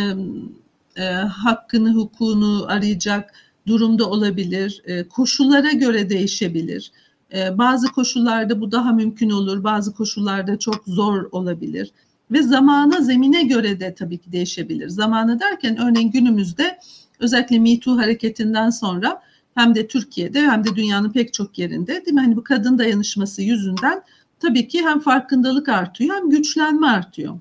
e, 0.96 1.04
hakkını, 1.14 1.94
hukukunu 1.94 2.64
arayacak 2.68 3.32
durumda 3.66 4.10
olabilir. 4.10 4.82
E, 4.84 5.08
koşullara 5.08 5.70
göre 5.70 6.10
değişebilir. 6.10 6.92
E, 7.34 7.58
bazı 7.58 7.92
koşullarda 7.92 8.60
bu 8.60 8.72
daha 8.72 8.92
mümkün 8.92 9.30
olur, 9.30 9.64
bazı 9.64 9.94
koşullarda 9.94 10.58
çok 10.58 10.84
zor 10.86 11.28
olabilir. 11.32 11.90
Ve 12.30 12.42
zamana, 12.42 13.00
zemine 13.00 13.42
göre 13.42 13.80
de 13.80 13.94
tabii 13.94 14.18
ki 14.18 14.32
değişebilir. 14.32 14.88
Zamana 14.88 15.40
derken 15.40 15.76
örneğin 15.76 16.10
günümüzde 16.10 16.78
özellikle 17.20 17.58
Me 17.58 17.80
Too 17.80 17.96
hareketinden 17.96 18.70
sonra 18.70 19.22
hem 19.56 19.74
de 19.74 19.86
Türkiye'de 19.86 20.40
hem 20.40 20.64
de 20.64 20.76
dünyanın 20.76 21.12
pek 21.12 21.34
çok 21.34 21.58
yerinde 21.58 22.04
değil 22.06 22.14
mi? 22.14 22.20
Hani 22.20 22.36
bu 22.36 22.44
kadın 22.44 22.78
dayanışması 22.78 23.42
yüzünden 23.42 24.02
tabii 24.40 24.68
ki 24.68 24.84
hem 24.84 25.00
farkındalık 25.00 25.68
artıyor 25.68 26.16
hem 26.16 26.30
güçlenme 26.30 26.86
artıyor. 26.86 27.38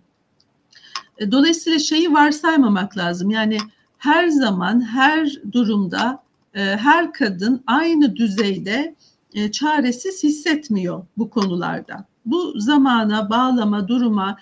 E, 1.18 1.32
dolayısıyla 1.32 1.80
şeyi 1.80 2.14
varsaymamak 2.14 2.98
lazım. 2.98 3.30
Yani 3.30 3.58
her 3.98 4.28
zaman 4.28 4.82
her 4.82 5.30
durumda 5.52 6.24
e, 6.54 6.62
her 6.62 7.14
kadın 7.14 7.64
aynı 7.68 8.16
düzeyde 8.16 8.96
e, 9.34 9.52
çaresiz 9.52 10.24
hissetmiyor 10.24 11.06
bu 11.18 11.30
konularda. 11.30 12.06
Bu 12.26 12.60
zamana, 12.60 13.30
bağlama, 13.30 13.88
duruma, 13.88 14.38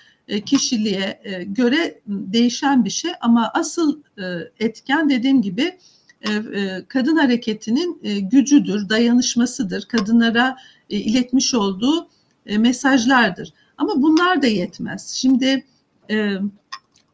kişiliğe 0.46 1.22
göre 1.48 2.02
değişen 2.08 2.86
bir 2.86 2.90
şey 2.90 3.12
ama 3.22 3.52
asıl 3.54 4.02
etken 4.60 5.10
dediğim 5.10 5.42
gibi 5.42 5.78
kadın 6.88 7.16
hareketinin 7.16 8.02
gücüdür, 8.32 8.90
dayanışmasıdır. 8.90 9.86
Kadınlara 9.86 10.58
iletmiş 10.90 11.54
olduğu 11.54 12.08
mesajlardır. 12.58 13.54
Ama 13.78 14.02
bunlar 14.02 14.42
da 14.42 14.48
yetmez. 14.48 15.10
Şimdi 15.10 15.66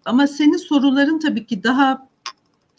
ama 0.05 0.27
senin 0.27 0.57
soruların 0.57 1.19
tabii 1.19 1.45
ki 1.45 1.63
daha 1.63 2.07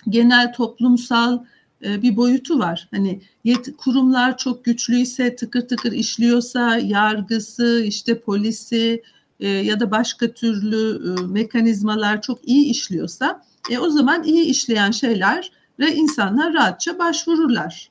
genel 0.08 0.52
toplumsal 0.52 1.38
bir 1.82 2.16
boyutu 2.16 2.58
var. 2.58 2.88
Hani 2.90 3.20
yet, 3.44 3.76
kurumlar 3.76 4.38
çok 4.38 4.64
güçlüyse, 4.64 5.36
tıkır 5.36 5.68
tıkır 5.68 5.92
işliyorsa, 5.92 6.76
yargısı, 6.78 7.82
işte 7.86 8.20
polisi 8.20 9.02
e, 9.40 9.48
ya 9.48 9.80
da 9.80 9.90
başka 9.90 10.32
türlü 10.32 11.12
e, 11.12 11.26
mekanizmalar 11.26 12.22
çok 12.22 12.48
iyi 12.48 12.64
işliyorsa, 12.64 13.44
e, 13.70 13.78
o 13.78 13.90
zaman 13.90 14.24
iyi 14.24 14.44
işleyen 14.44 14.90
şeyler 14.90 15.50
insanlar 15.88 16.54
rahatça 16.54 16.98
başvururlar. 16.98 17.90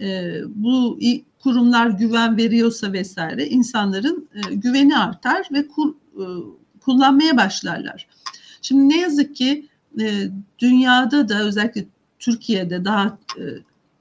E, 0.00 0.40
bu 0.46 0.98
kurumlar 1.42 1.86
güven 1.86 2.36
veriyorsa 2.36 2.92
vesaire 2.92 3.46
insanların 3.46 4.28
e, 4.34 4.54
güveni 4.54 4.98
artar 4.98 5.48
ve 5.52 5.68
kur, 5.68 5.94
e, 6.16 6.24
kullanmaya 6.80 7.36
başlarlar. 7.36 8.06
Şimdi 8.62 8.88
ne 8.88 9.00
yazık 9.00 9.36
ki 9.36 9.68
e, 10.00 10.28
dünyada 10.58 11.28
da 11.28 11.40
özellikle 11.40 11.84
Türkiye'de 12.18 12.84
daha 12.84 13.18
e, 13.38 13.42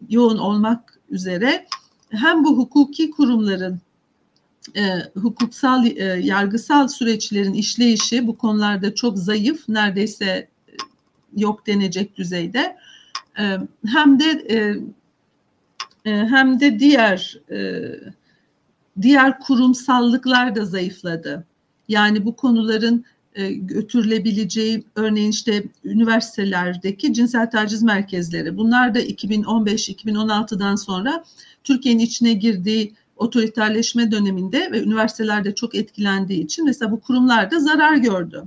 yoğun 0.10 0.38
olmak 0.38 1.00
üzere 1.10 1.66
hem 2.10 2.44
bu 2.44 2.58
hukuki 2.58 3.12
kurumların 3.12 3.82
e, 4.76 4.82
hukuksal 5.22 5.86
e, 5.86 6.04
yargısal 6.04 6.88
süreçlerin 6.88 7.54
işleyişi 7.54 8.28
bu 8.28 8.38
konularda 8.38 8.96
çok 8.96 9.18
zayıf 9.18 9.70
neredeyse 9.70 10.26
e, 10.26 10.74
yok 11.36 11.68
denecek 11.68 12.18
düzeyde 12.18 12.78
e, 13.40 13.58
hem 13.86 14.20
de 14.20 14.46
e, 14.50 14.58
e 16.12 16.26
hem 16.26 16.60
de 16.60 16.80
diğer 16.80 17.40
e, 17.52 17.82
diğer 19.02 19.40
kurumsallıklar 19.40 20.56
da 20.56 20.66
zayıfladı. 20.66 21.46
Yani 21.88 22.26
bu 22.26 22.36
konuların 22.36 23.06
götürülebileceği 23.58 24.84
örneğin 24.96 25.32
işte 25.32 25.64
üniversitelerdeki 25.84 27.14
cinsel 27.14 27.50
taciz 27.50 27.84
merkezleri. 27.84 28.58
Bunlar 28.58 28.96
da 28.96 29.02
2015-2016'dan 29.02 30.76
sonra 30.76 31.24
Türkiye'nin 31.64 32.00
içine 32.00 32.34
girdiği 32.34 32.94
otoriterleşme 33.16 34.12
döneminde 34.12 34.72
ve 34.72 34.84
üniversitelerde 34.84 35.56
çok 35.56 35.76
etkilendiği 35.76 36.44
için 36.44 36.66
mesela 36.66 36.92
bu 36.92 37.02
kurumlar 37.02 37.52
da 37.52 37.60
zarar 37.60 37.96
gördü. 37.96 38.44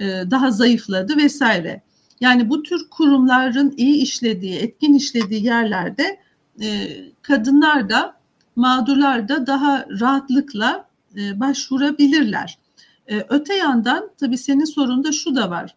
Daha 0.00 0.50
zayıfladı 0.50 1.16
vesaire. 1.16 1.82
Yani 2.24 2.50
bu 2.50 2.62
tür 2.62 2.88
kurumların 2.90 3.74
iyi 3.76 4.02
işlediği, 4.02 4.54
etkin 4.54 4.94
işlediği 4.94 5.44
yerlerde 5.44 6.20
e, 6.62 6.88
kadınlar 7.22 7.90
da 7.90 8.16
mağdurlar 8.56 9.28
da 9.28 9.46
daha 9.46 9.86
rahatlıkla 10.00 10.88
başvurabilirler. 11.34 12.58
E, 13.06 13.26
öte 13.28 13.54
yandan 13.54 14.10
tabii 14.20 14.38
senin 14.38 14.64
sorunda 14.64 15.12
şu 15.12 15.36
da 15.36 15.50
var. 15.50 15.74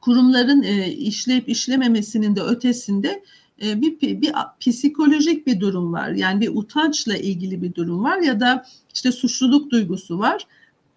Kurumların 0.00 0.62
e, 0.62 0.88
işleyip 0.88 1.48
işlememesinin 1.48 2.36
de 2.36 2.42
ötesinde 2.42 3.22
e, 3.62 3.80
bir, 3.80 4.00
bir, 4.00 4.22
bir 4.22 4.32
psikolojik 4.60 5.46
bir 5.46 5.60
durum 5.60 5.92
var. 5.92 6.08
Yani 6.08 6.40
bir 6.40 6.50
utançla 6.54 7.16
ilgili 7.16 7.62
bir 7.62 7.74
durum 7.74 8.04
var 8.04 8.18
ya 8.18 8.40
da 8.40 8.66
işte 8.94 9.12
suçluluk 9.12 9.70
duygusu 9.70 10.18
var. 10.18 10.46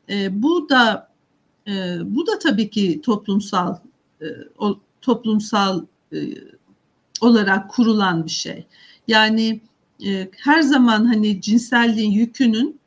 E, 0.09 0.43
bu 0.43 0.69
da 0.69 1.09
e, 1.67 1.97
bu 2.05 2.28
da 2.28 2.39
tabii 2.39 2.69
ki 2.69 3.01
toplumsal 3.03 3.73
e, 3.73 3.78
o, 4.57 4.80
toplumsal 5.01 5.86
e, 6.13 6.17
olarak 7.21 7.69
kurulan 7.69 8.26
bir 8.26 8.32
şey. 8.32 8.65
Yani 9.07 9.61
e, 10.05 10.30
her 10.38 10.61
zaman 10.61 11.05
hani 11.05 11.41
cinselliğin 11.41 12.11
yükünün 12.11 12.80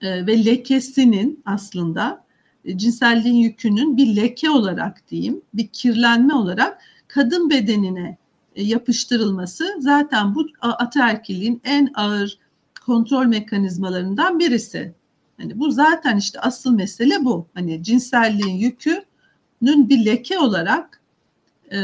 e, 0.00 0.26
ve 0.26 0.44
lekesinin 0.44 1.42
aslında 1.44 2.24
e, 2.64 2.78
cinselliğin 2.78 3.36
yükünün 3.36 3.96
bir 3.96 4.16
leke 4.16 4.50
olarak 4.50 5.10
diyeyim, 5.10 5.42
bir 5.54 5.66
kirlenme 5.66 6.34
olarak 6.34 6.78
kadın 7.08 7.50
bedenine 7.50 8.18
e, 8.54 8.62
yapıştırılması 8.62 9.76
zaten 9.78 10.34
bu 10.34 10.46
ataerkiliğin 10.60 11.60
en 11.64 11.90
ağır 11.94 12.38
kontrol 12.86 13.26
mekanizmalarından 13.26 14.38
birisi. 14.38 14.94
Hani 15.36 15.58
bu 15.58 15.70
zaten 15.70 16.16
işte 16.16 16.40
asıl 16.40 16.72
mesele 16.72 17.24
bu. 17.24 17.46
Hani 17.54 17.82
cinselliğin 17.82 18.56
yükünün 18.56 19.06
bir 19.62 20.04
leke 20.04 20.38
olarak 20.38 21.00
e, 21.72 21.78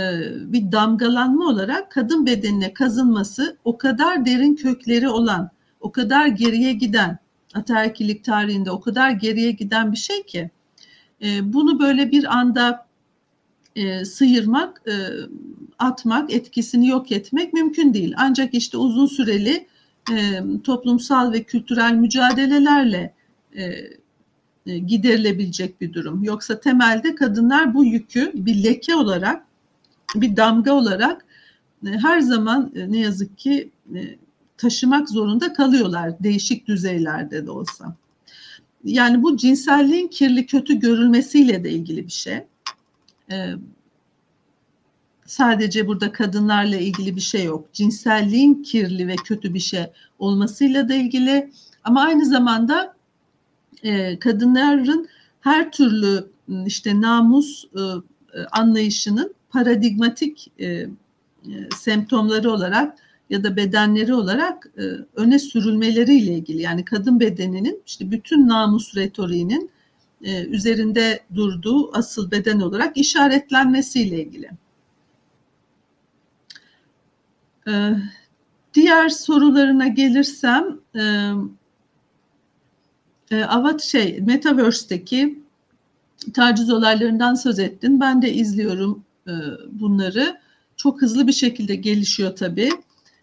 bir 0.53 0.73
damgalanma 0.73 1.49
olarak 1.49 1.91
kadın 1.91 2.27
bedenine 2.27 2.75
kazınması 2.75 3.57
o 3.64 3.79
kadar 3.79 4.27
derin 4.27 4.55
kökleri 4.55 5.09
olan, 5.09 5.51
o 5.81 5.93
kadar 5.93 6.27
geriye 6.27 6.73
giden, 6.73 7.18
ataerkilik 7.55 8.25
tarihinde 8.25 8.70
o 8.70 8.81
kadar 8.81 9.11
geriye 9.11 9.51
giden 9.51 9.93
bir 9.93 9.97
şey 9.97 10.23
ki 10.23 10.51
e, 11.23 11.53
bunu 11.53 11.81
böyle 11.81 12.11
bir 12.11 12.39
anda 12.39 12.87
e, 13.77 14.05
sıyırmak, 14.05 14.83
atmak, 15.79 16.33
etkisini 16.33 16.89
yok 16.89 17.12
etmek 17.12 17.53
mümkün 17.53 17.95
değil. 17.95 18.14
Ancak 18.16 18.55
işte 18.55 18.77
uzun 18.77 19.07
süreli 19.07 19.66
toplumsal 20.64 21.33
ve 21.33 21.43
kültürel 21.43 21.93
mücadelelerle 21.93 23.14
giderilebilecek 24.67 25.81
bir 25.81 25.93
durum. 25.93 26.25
Yoksa 26.25 26.61
temelde 26.61 27.15
kadınlar 27.15 27.75
bu 27.75 27.85
yükü 27.85 28.33
bir 28.35 28.65
leke 28.65 28.95
olarak 28.95 29.47
bir 30.15 30.37
damga 30.37 30.73
olarak 30.73 31.25
e, 31.87 31.91
her 31.91 32.21
zaman 32.21 32.73
e, 32.75 32.93
ne 32.93 32.99
yazık 32.99 33.39
ki 33.39 33.71
e, 33.95 34.17
taşımak 34.57 35.09
zorunda 35.09 35.53
kalıyorlar 35.53 36.19
değişik 36.21 36.69
düzeylerde 36.69 37.47
de 37.47 37.51
olsa. 37.51 37.97
Yani 38.85 39.23
bu 39.23 39.37
cinselliğin 39.37 40.09
kirli 40.09 40.47
kötü 40.47 40.75
görülmesiyle 40.75 41.65
de 41.65 41.71
ilgili 41.71 42.07
bir 42.07 42.13
şey. 42.13 42.45
sadece 45.27 45.87
burada 45.87 46.13
kadınlarla 46.13 46.77
ilgili 46.77 47.17
bir 47.17 47.21
şey 47.21 47.45
yok. 47.45 47.73
Cinselliğin 47.73 48.63
kirli 48.63 49.09
ve 49.09 49.17
kötü 49.17 49.55
bir 49.55 49.61
şey 49.61 49.85
olmasıyla 50.19 50.89
da 50.89 50.95
ilgili 50.95 51.51
ama 51.85 52.03
aynı 52.03 52.27
zamanda 52.27 52.91
kadınların 54.20 55.09
her 55.41 55.72
türlü 55.72 56.30
işte 56.66 57.01
namus 57.01 57.64
anlayışının 58.53 59.35
paradigmatik 59.53 60.53
e, 60.59 60.66
e, 60.66 60.89
semptomları 61.76 62.51
olarak 62.51 62.99
ya 63.30 63.45
da 63.45 63.57
bedenleri 63.57 64.14
olarak 64.14 64.70
e, 64.78 64.83
öne 65.16 65.39
sürülmeleriyle 65.39 66.35
ilgili 66.35 66.62
yani 66.62 66.85
kadın 66.85 67.20
bedeninin 67.20 67.83
işte 67.87 68.11
bütün 68.11 68.49
namus 68.49 68.97
retoriğinin 68.97 69.70
e, 70.22 70.45
üzerinde 70.45 71.20
durduğu 71.35 71.97
asıl 71.97 72.30
beden 72.30 72.61
olarak 72.61 72.97
işaretlenmesiyle 72.97 74.22
ilgili. 74.24 74.51
E, 77.68 77.72
diğer 78.74 79.09
sorularına 79.09 79.89
gelirsem 79.89 80.78
e, 80.97 81.33
e, 83.33 83.45
Avat 83.45 83.83
şey 83.83 84.20
Metaverse'deki 84.20 85.43
taciz 86.35 86.70
olaylarından 86.70 87.35
söz 87.35 87.59
ettin. 87.59 88.01
Ben 88.01 88.22
de 88.22 88.33
izliyorum 88.33 89.05
e, 89.26 89.33
bunları. 89.70 90.41
Çok 90.76 91.03
hızlı 91.03 91.26
bir 91.26 91.33
şekilde 91.33 91.74
gelişiyor 91.74 92.37
tabii. 92.37 92.70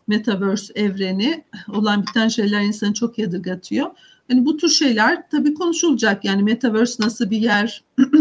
Metaverse 0.08 0.74
evreni 0.74 1.44
olan 1.68 2.02
biten 2.02 2.28
şeyler 2.28 2.62
insanı 2.62 2.94
çok 2.94 3.18
yadırgatıyor. 3.20 3.88
Hani 4.28 4.46
bu 4.46 4.58
tür 4.58 4.70
şeyler 4.70 5.30
tabii 5.30 5.54
konuşulacak. 5.54 6.26
Yani 6.26 6.44
Metaverse 6.44 7.04
nasıl 7.04 7.30
bir 7.30 7.38
yer 7.38 7.84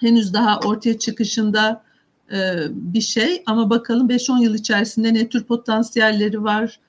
henüz 0.00 0.34
daha 0.34 0.60
ortaya 0.60 0.98
çıkışında 0.98 1.84
e, 2.32 2.38
bir 2.70 3.00
şey 3.00 3.42
ama 3.46 3.70
bakalım 3.70 4.08
5-10 4.08 4.42
yıl 4.42 4.54
içerisinde 4.54 5.14
ne 5.14 5.28
tür 5.28 5.44
potansiyelleri 5.44 6.44
var. 6.44 6.80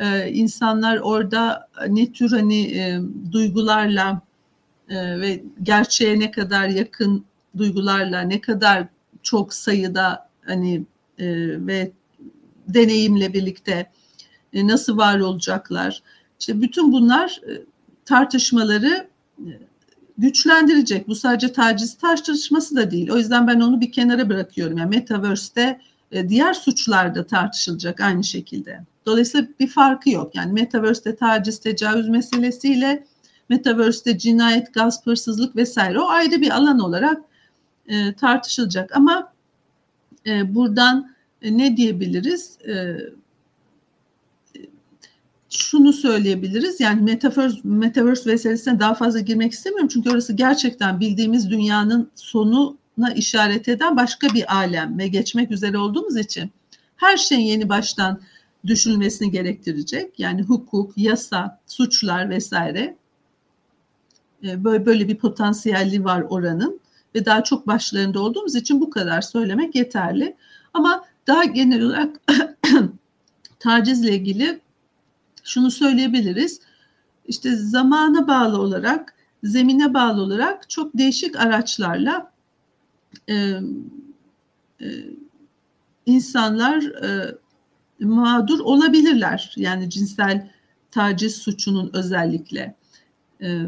E, 0.00 0.32
insanlar 0.32 0.96
orada 0.96 1.68
ne 1.88 2.12
tür 2.12 2.30
hani 2.30 2.62
e, 2.62 3.00
duygularla 3.32 4.22
e, 4.88 5.20
ve 5.20 5.42
gerçeğe 5.62 6.18
ne 6.18 6.30
kadar 6.30 6.68
yakın 6.68 7.24
duygularla 7.58 8.20
ne 8.20 8.40
kadar 8.40 8.86
çok 9.22 9.54
sayıda 9.54 10.28
hani 10.46 10.84
e, 11.18 11.26
ve 11.66 11.92
deneyimle 12.68 13.34
birlikte 13.34 13.90
nasıl 14.54 14.96
var 14.96 15.20
olacaklar? 15.20 16.02
İşte 16.40 16.62
bütün 16.62 16.92
bunlar 16.92 17.40
tartışmaları 18.04 19.08
güçlendirecek. 20.18 21.08
Bu 21.08 21.14
sadece 21.14 21.52
taciz 21.52 21.98
tartışması 21.98 22.76
da 22.76 22.90
değil. 22.90 23.10
O 23.10 23.16
yüzden 23.16 23.46
ben 23.46 23.60
onu 23.60 23.80
bir 23.80 23.92
kenara 23.92 24.28
bırakıyorum. 24.28 24.78
Yani 24.78 24.90
Metaverse'de 24.90 25.80
diğer 26.28 26.54
suçlar 26.54 27.14
da 27.14 27.26
tartışılacak 27.26 28.00
aynı 28.00 28.24
şekilde. 28.24 28.80
Dolayısıyla 29.06 29.48
bir 29.60 29.68
farkı 29.68 30.10
yok. 30.10 30.34
Yani 30.34 30.52
Metaverse'de 30.52 31.16
taciz, 31.16 31.58
tecavüz 31.58 32.08
meselesiyle 32.08 33.04
Metaverse'de 33.48 34.18
cinayet, 34.18 34.74
gasp, 34.74 35.06
hırsızlık 35.06 35.56
vesaire 35.56 36.00
o 36.00 36.08
ayrı 36.08 36.40
bir 36.40 36.50
alan 36.50 36.78
olarak 36.78 37.20
e, 37.88 38.14
tartışılacak. 38.14 38.96
Ama 38.96 39.32
e, 40.26 40.54
buradan 40.54 41.14
e, 41.42 41.58
ne 41.58 41.76
diyebiliriz? 41.76 42.58
E, 42.68 42.96
şunu 45.50 45.92
söyleyebiliriz. 45.92 46.80
Yani 46.80 47.02
metaverse, 47.02 47.58
metaverse 47.64 48.30
meselesine 48.30 48.80
daha 48.80 48.94
fazla 48.94 49.20
girmek 49.20 49.52
istemiyorum. 49.52 49.88
Çünkü 49.92 50.10
orası 50.10 50.32
gerçekten 50.32 51.00
bildiğimiz 51.00 51.50
dünyanın 51.50 52.10
sonuna 52.14 53.12
işaret 53.14 53.68
eden 53.68 53.96
başka 53.96 54.34
bir 54.34 54.54
alem 54.54 54.98
ve 54.98 55.08
geçmek 55.08 55.50
üzere 55.50 55.78
olduğumuz 55.78 56.16
için 56.16 56.50
her 56.96 57.16
şeyin 57.16 57.46
yeni 57.46 57.68
baştan 57.68 58.20
düşünülmesini 58.66 59.30
gerektirecek. 59.30 60.18
Yani 60.18 60.42
hukuk, 60.42 60.92
yasa, 60.96 61.60
suçlar 61.66 62.30
vesaire 62.30 62.96
e, 64.44 64.64
böyle 64.64 64.86
böyle 64.86 65.08
bir 65.08 65.18
potansiyelli 65.18 66.04
var 66.04 66.24
oranın 66.28 66.80
ve 67.14 67.24
daha 67.24 67.44
çok 67.44 67.66
başlarında 67.66 68.20
olduğumuz 68.20 68.54
için 68.54 68.80
bu 68.80 68.90
kadar 68.90 69.20
söylemek 69.20 69.74
yeterli. 69.74 70.36
Ama 70.74 71.04
daha 71.26 71.44
genel 71.44 71.82
olarak 71.82 72.20
tacizle 73.58 74.14
ilgili 74.14 74.60
şunu 75.44 75.70
söyleyebiliriz. 75.70 76.60
İşte 77.26 77.56
zamana 77.56 78.28
bağlı 78.28 78.60
olarak, 78.60 79.14
zemine 79.42 79.94
bağlı 79.94 80.22
olarak 80.22 80.70
çok 80.70 80.98
değişik 80.98 81.36
araçlarla 81.40 82.32
e, 83.28 83.34
e, 84.80 84.86
insanlar 86.06 86.82
e, 86.82 87.34
mağdur 88.00 88.58
olabilirler. 88.58 89.54
Yani 89.56 89.90
cinsel 89.90 90.50
taciz 90.90 91.36
suçunun 91.36 91.90
özellikle. 91.92 92.74
E, 93.42 93.58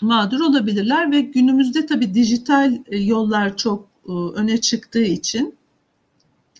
mağdur 0.00 0.40
olabilirler 0.40 1.12
ve 1.12 1.20
günümüzde 1.20 1.86
tabii 1.86 2.14
dijital 2.14 2.78
e, 2.86 2.98
yollar 2.98 3.56
çok 3.56 3.88
e, 4.08 4.12
öne 4.12 4.60
çıktığı 4.60 5.02
için 5.02 5.54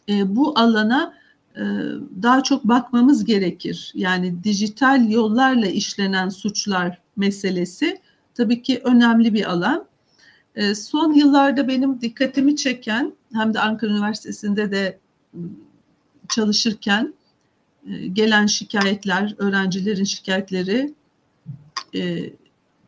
e, 0.08 0.36
bu 0.36 0.58
alana 0.58 1.20
daha 2.22 2.42
çok 2.42 2.64
bakmamız 2.64 3.24
gerekir. 3.24 3.92
Yani 3.94 4.44
dijital 4.44 5.10
yollarla 5.10 5.66
işlenen 5.66 6.28
suçlar 6.28 6.98
meselesi 7.16 8.00
tabii 8.34 8.62
ki 8.62 8.80
önemli 8.84 9.34
bir 9.34 9.50
alan. 9.50 9.84
Son 10.74 11.12
yıllarda 11.12 11.68
benim 11.68 12.00
dikkatimi 12.00 12.56
çeken 12.56 13.12
hem 13.32 13.54
de 13.54 13.60
Ankara 13.60 13.90
Üniversitesi'nde 13.90 14.70
de 14.70 14.98
çalışırken 16.30 17.14
gelen 18.12 18.46
şikayetler, 18.46 19.34
öğrencilerin 19.38 20.04
şikayetleri 20.04 20.94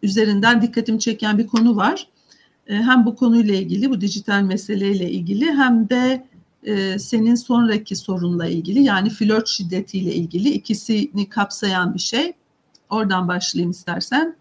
üzerinden 0.02 0.62
dikkatimi 0.62 1.00
çeken 1.00 1.38
bir 1.38 1.46
konu 1.46 1.76
var. 1.76 2.08
E, 2.66 2.74
hem 2.74 3.06
bu 3.06 3.16
konuyla 3.16 3.54
ilgili, 3.54 3.90
bu 3.90 4.00
dijital 4.00 4.42
meseleyle 4.42 5.10
ilgili 5.10 5.52
hem 5.52 5.88
de 5.88 6.26
e, 6.64 6.98
senin 6.98 7.34
sonraki 7.34 7.96
sorunla 7.96 8.46
ilgili 8.46 8.82
yani 8.82 9.10
flört 9.10 9.48
şiddetiyle 9.48 10.14
ilgili 10.14 10.50
ikisini 10.50 11.28
kapsayan 11.28 11.94
bir 11.94 11.98
şey. 11.98 12.32
Oradan 12.90 13.28
başlayayım 13.28 13.70
istersen. 13.70 14.36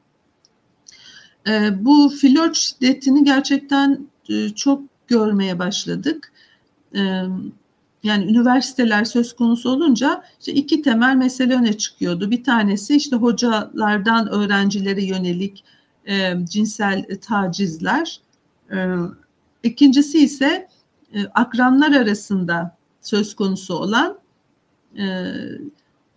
E, 1.48 1.86
bu 1.86 2.10
flört 2.22 2.56
şiddetini 2.56 3.24
gerçekten 3.24 4.08
çok 4.56 4.82
görmeye 5.08 5.60
başladık. 5.60 6.32
Yani 8.04 8.26
üniversiteler 8.26 9.06
söz 9.06 9.36
konusu 9.36 9.70
olunca 9.70 10.24
işte 10.40 10.54
iki 10.54 10.82
temel 10.82 11.16
mesele 11.16 11.56
öne 11.56 11.78
çıkıyordu. 11.78 12.32
Bir 12.32 12.44
tanesi 12.44 12.96
işte 12.96 13.16
hocalardan 13.16 14.30
öğrencilere 14.30 15.06
yönelik 15.06 15.64
e, 16.08 16.34
cinsel 16.50 17.06
tacizler. 17.22 18.20
E, 18.72 18.96
İkincisi 19.64 20.20
ise 20.20 20.68
e, 21.14 21.26
akranlar 21.26 21.92
arasında 21.92 22.78
söz 23.02 23.36
konusu 23.36 23.74
olan 23.74 24.18
e, 24.98 25.34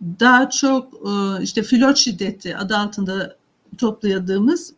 daha 0.01 0.49
çok 0.49 0.93
e, 0.93 1.43
işte 1.43 1.63
flört 1.63 1.97
şiddeti 1.97 2.57
adı 2.57 2.77
altında 2.77 3.35
topladığımız 3.77 4.73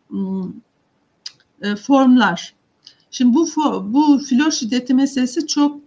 e, 1.61 1.75
formlar. 1.75 2.53
Şimdi 3.11 3.35
bu 3.35 3.47
bu 3.93 4.19
flört 4.29 4.53
şiddeti 4.53 4.93
meselesi 4.93 5.47
çok 5.47 5.86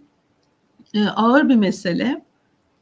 e, 0.93 1.05
ağır 1.05 1.49
bir 1.49 1.55
mesele 1.55 2.21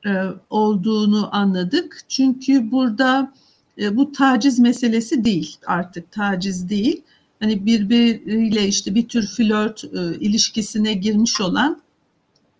e, 0.05 0.11
olduğunu 0.49 1.35
anladık. 1.35 2.01
Çünkü 2.07 2.71
burada 2.71 3.33
e, 3.77 3.97
bu 3.97 4.11
taciz 4.11 4.59
meselesi 4.59 5.23
değil 5.23 5.57
artık 5.65 6.11
taciz 6.11 6.69
değil. 6.69 7.03
Hani 7.39 7.65
birbiriyle 7.65 8.67
işte 8.67 8.95
bir 8.95 9.07
tür 9.07 9.27
flört 9.27 9.83
ilişkisine 10.19 10.93
girmiş 10.93 11.41
olan 11.41 11.81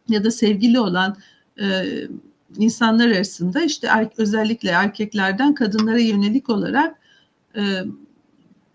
ya 0.10 0.24
da 0.24 0.32
sevgili 0.32 0.80
olan 0.80 1.18
insanlar 2.58 3.08
arasında 3.08 3.62
işte 3.62 4.10
özellikle 4.18 4.70
erkeklerden 4.70 5.54
kadınlara 5.54 6.00
yönelik 6.00 6.50
olarak 6.50 6.98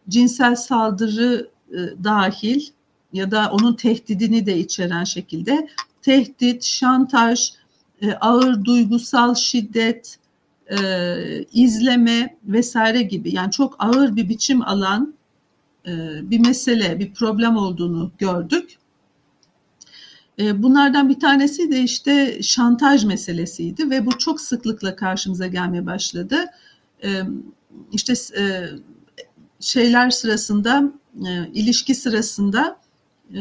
cinsel 0.09 0.57
saldırı 0.57 1.51
dahil 2.05 2.67
ya 3.13 3.31
da 3.31 3.51
onun 3.53 3.75
tehdidini 3.75 4.47
de 4.47 4.59
içeren 4.59 5.05
şekilde 5.05 5.69
tehdit, 6.05 6.65
şantaj, 6.65 7.53
e, 8.03 8.13
ağır 8.13 8.65
duygusal 8.65 9.35
şiddet, 9.35 10.19
e, 10.71 10.79
izleme 11.53 12.37
vesaire 12.45 13.03
gibi 13.03 13.35
yani 13.35 13.51
çok 13.51 13.77
ağır 13.79 14.17
bir 14.17 14.29
biçim 14.29 14.63
alan 14.63 15.15
e, 15.87 15.91
bir 16.31 16.39
mesele, 16.39 16.99
bir 16.99 17.15
problem 17.15 17.57
olduğunu 17.57 18.11
gördük. 18.19 18.79
E, 20.39 20.63
bunlardan 20.63 21.09
bir 21.09 21.21
tanesi 21.21 21.73
de 21.73 21.81
işte 21.83 22.43
şantaj 22.43 23.05
meselesiydi 23.05 23.91
ve 23.91 24.07
bu 24.07 24.19
çok 24.19 24.41
sıklıkla 24.41 24.97
karşımıza 24.97 25.47
gelmeye 25.47 25.87
başladı. 25.87 26.45
E, 27.05 27.23
işte 27.93 28.13
e, 28.39 28.69
şeyler 29.61 30.11
sırasında, 30.11 30.93
e, 31.27 31.49
ilişki 31.55 31.95
sırasında 31.95 32.77
e, 33.35 33.41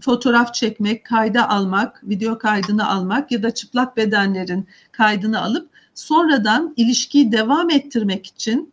fotoğraf 0.00 0.54
çekmek, 0.54 1.04
kayda 1.04 1.48
almak, 1.48 2.02
video 2.08 2.38
kaydını 2.38 2.88
almak 2.88 3.32
ya 3.32 3.42
da 3.42 3.50
çıplak 3.50 3.96
bedenlerin 3.96 4.66
kaydını 4.92 5.42
alıp 5.42 5.70
sonradan 5.94 6.74
ilişkiyi 6.76 7.32
devam 7.32 7.70
ettirmek 7.70 8.26
için 8.26 8.72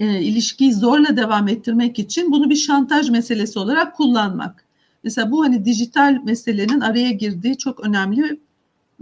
e, 0.00 0.20
ilişkiyi 0.20 0.74
zorla 0.74 1.16
devam 1.16 1.48
ettirmek 1.48 1.98
için 1.98 2.32
bunu 2.32 2.50
bir 2.50 2.56
şantaj 2.56 3.10
meselesi 3.10 3.58
olarak 3.58 3.96
kullanmak. 3.96 4.64
Mesela 5.04 5.30
bu 5.30 5.44
hani 5.44 5.64
dijital 5.64 6.20
meselenin 6.24 6.80
araya 6.80 7.10
girdiği 7.10 7.58
çok 7.58 7.80
önemli 7.80 8.40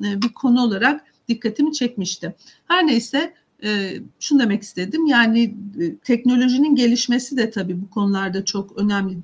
e, 0.04 0.22
bir 0.22 0.28
konu 0.28 0.62
olarak 0.62 1.04
dikkatimi 1.28 1.72
çekmişti. 1.72 2.34
Her 2.68 2.86
neyse 2.86 3.34
e, 3.64 3.94
şunu 4.20 4.40
demek 4.40 4.62
istedim 4.62 5.06
yani 5.06 5.54
e, 5.80 5.96
teknolojinin 5.96 6.76
gelişmesi 6.76 7.36
de 7.36 7.50
tabii 7.50 7.82
bu 7.82 7.90
konularda 7.90 8.44
çok 8.44 8.78
önemli 8.78 9.16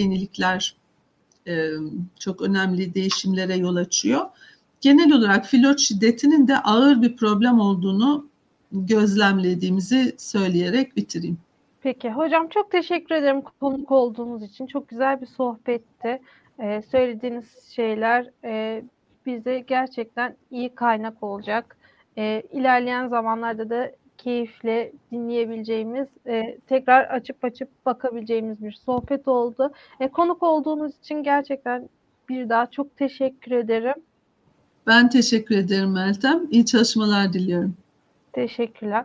yenilikler 0.00 0.76
e, 1.48 1.70
çok 2.18 2.42
önemli 2.42 2.94
değişimlere 2.94 3.56
yol 3.56 3.76
açıyor. 3.76 4.26
Genel 4.80 5.12
olarak 5.12 5.46
flört 5.46 5.80
şiddetinin 5.80 6.48
de 6.48 6.58
ağır 6.58 7.02
bir 7.02 7.16
problem 7.16 7.60
olduğunu 7.60 8.26
gözlemlediğimizi 8.72 10.14
söyleyerek 10.18 10.96
bitireyim. 10.96 11.38
Peki 11.82 12.10
hocam 12.10 12.48
çok 12.48 12.70
teşekkür 12.70 13.14
ederim 13.14 13.42
konuk 13.60 13.90
olduğunuz 13.90 14.42
için. 14.42 14.66
Çok 14.66 14.88
güzel 14.88 15.20
bir 15.20 15.26
sohbetti. 15.26 16.20
Ee, 16.60 16.82
söylediğiniz 16.90 17.72
şeyler 17.74 18.30
e, 18.44 18.82
bize 19.26 19.58
gerçekten 19.58 20.36
iyi 20.50 20.74
kaynak 20.74 21.22
olacak. 21.22 21.76
Ee, 22.18 22.42
ilerleyen 22.52 23.08
zamanlarda 23.08 23.70
da 23.70 23.92
keyifle 24.28 24.92
dinleyebileceğimiz, 25.12 26.08
e, 26.26 26.58
tekrar 26.66 27.04
açıp 27.04 27.44
açıp 27.44 27.68
bakabileceğimiz 27.86 28.62
bir 28.62 28.72
sohbet 28.72 29.28
oldu. 29.28 29.72
E, 30.00 30.08
konuk 30.08 30.42
olduğunuz 30.42 30.98
için 30.98 31.22
gerçekten 31.22 31.88
bir 32.28 32.48
daha 32.48 32.70
çok 32.70 32.96
teşekkür 32.96 33.52
ederim. 33.52 33.94
Ben 34.86 35.10
teşekkür 35.10 35.56
ederim 35.56 35.92
Meltem. 35.92 36.42
İyi 36.50 36.66
çalışmalar 36.66 37.32
diliyorum. 37.32 37.74
Teşekkürler. 38.32 39.04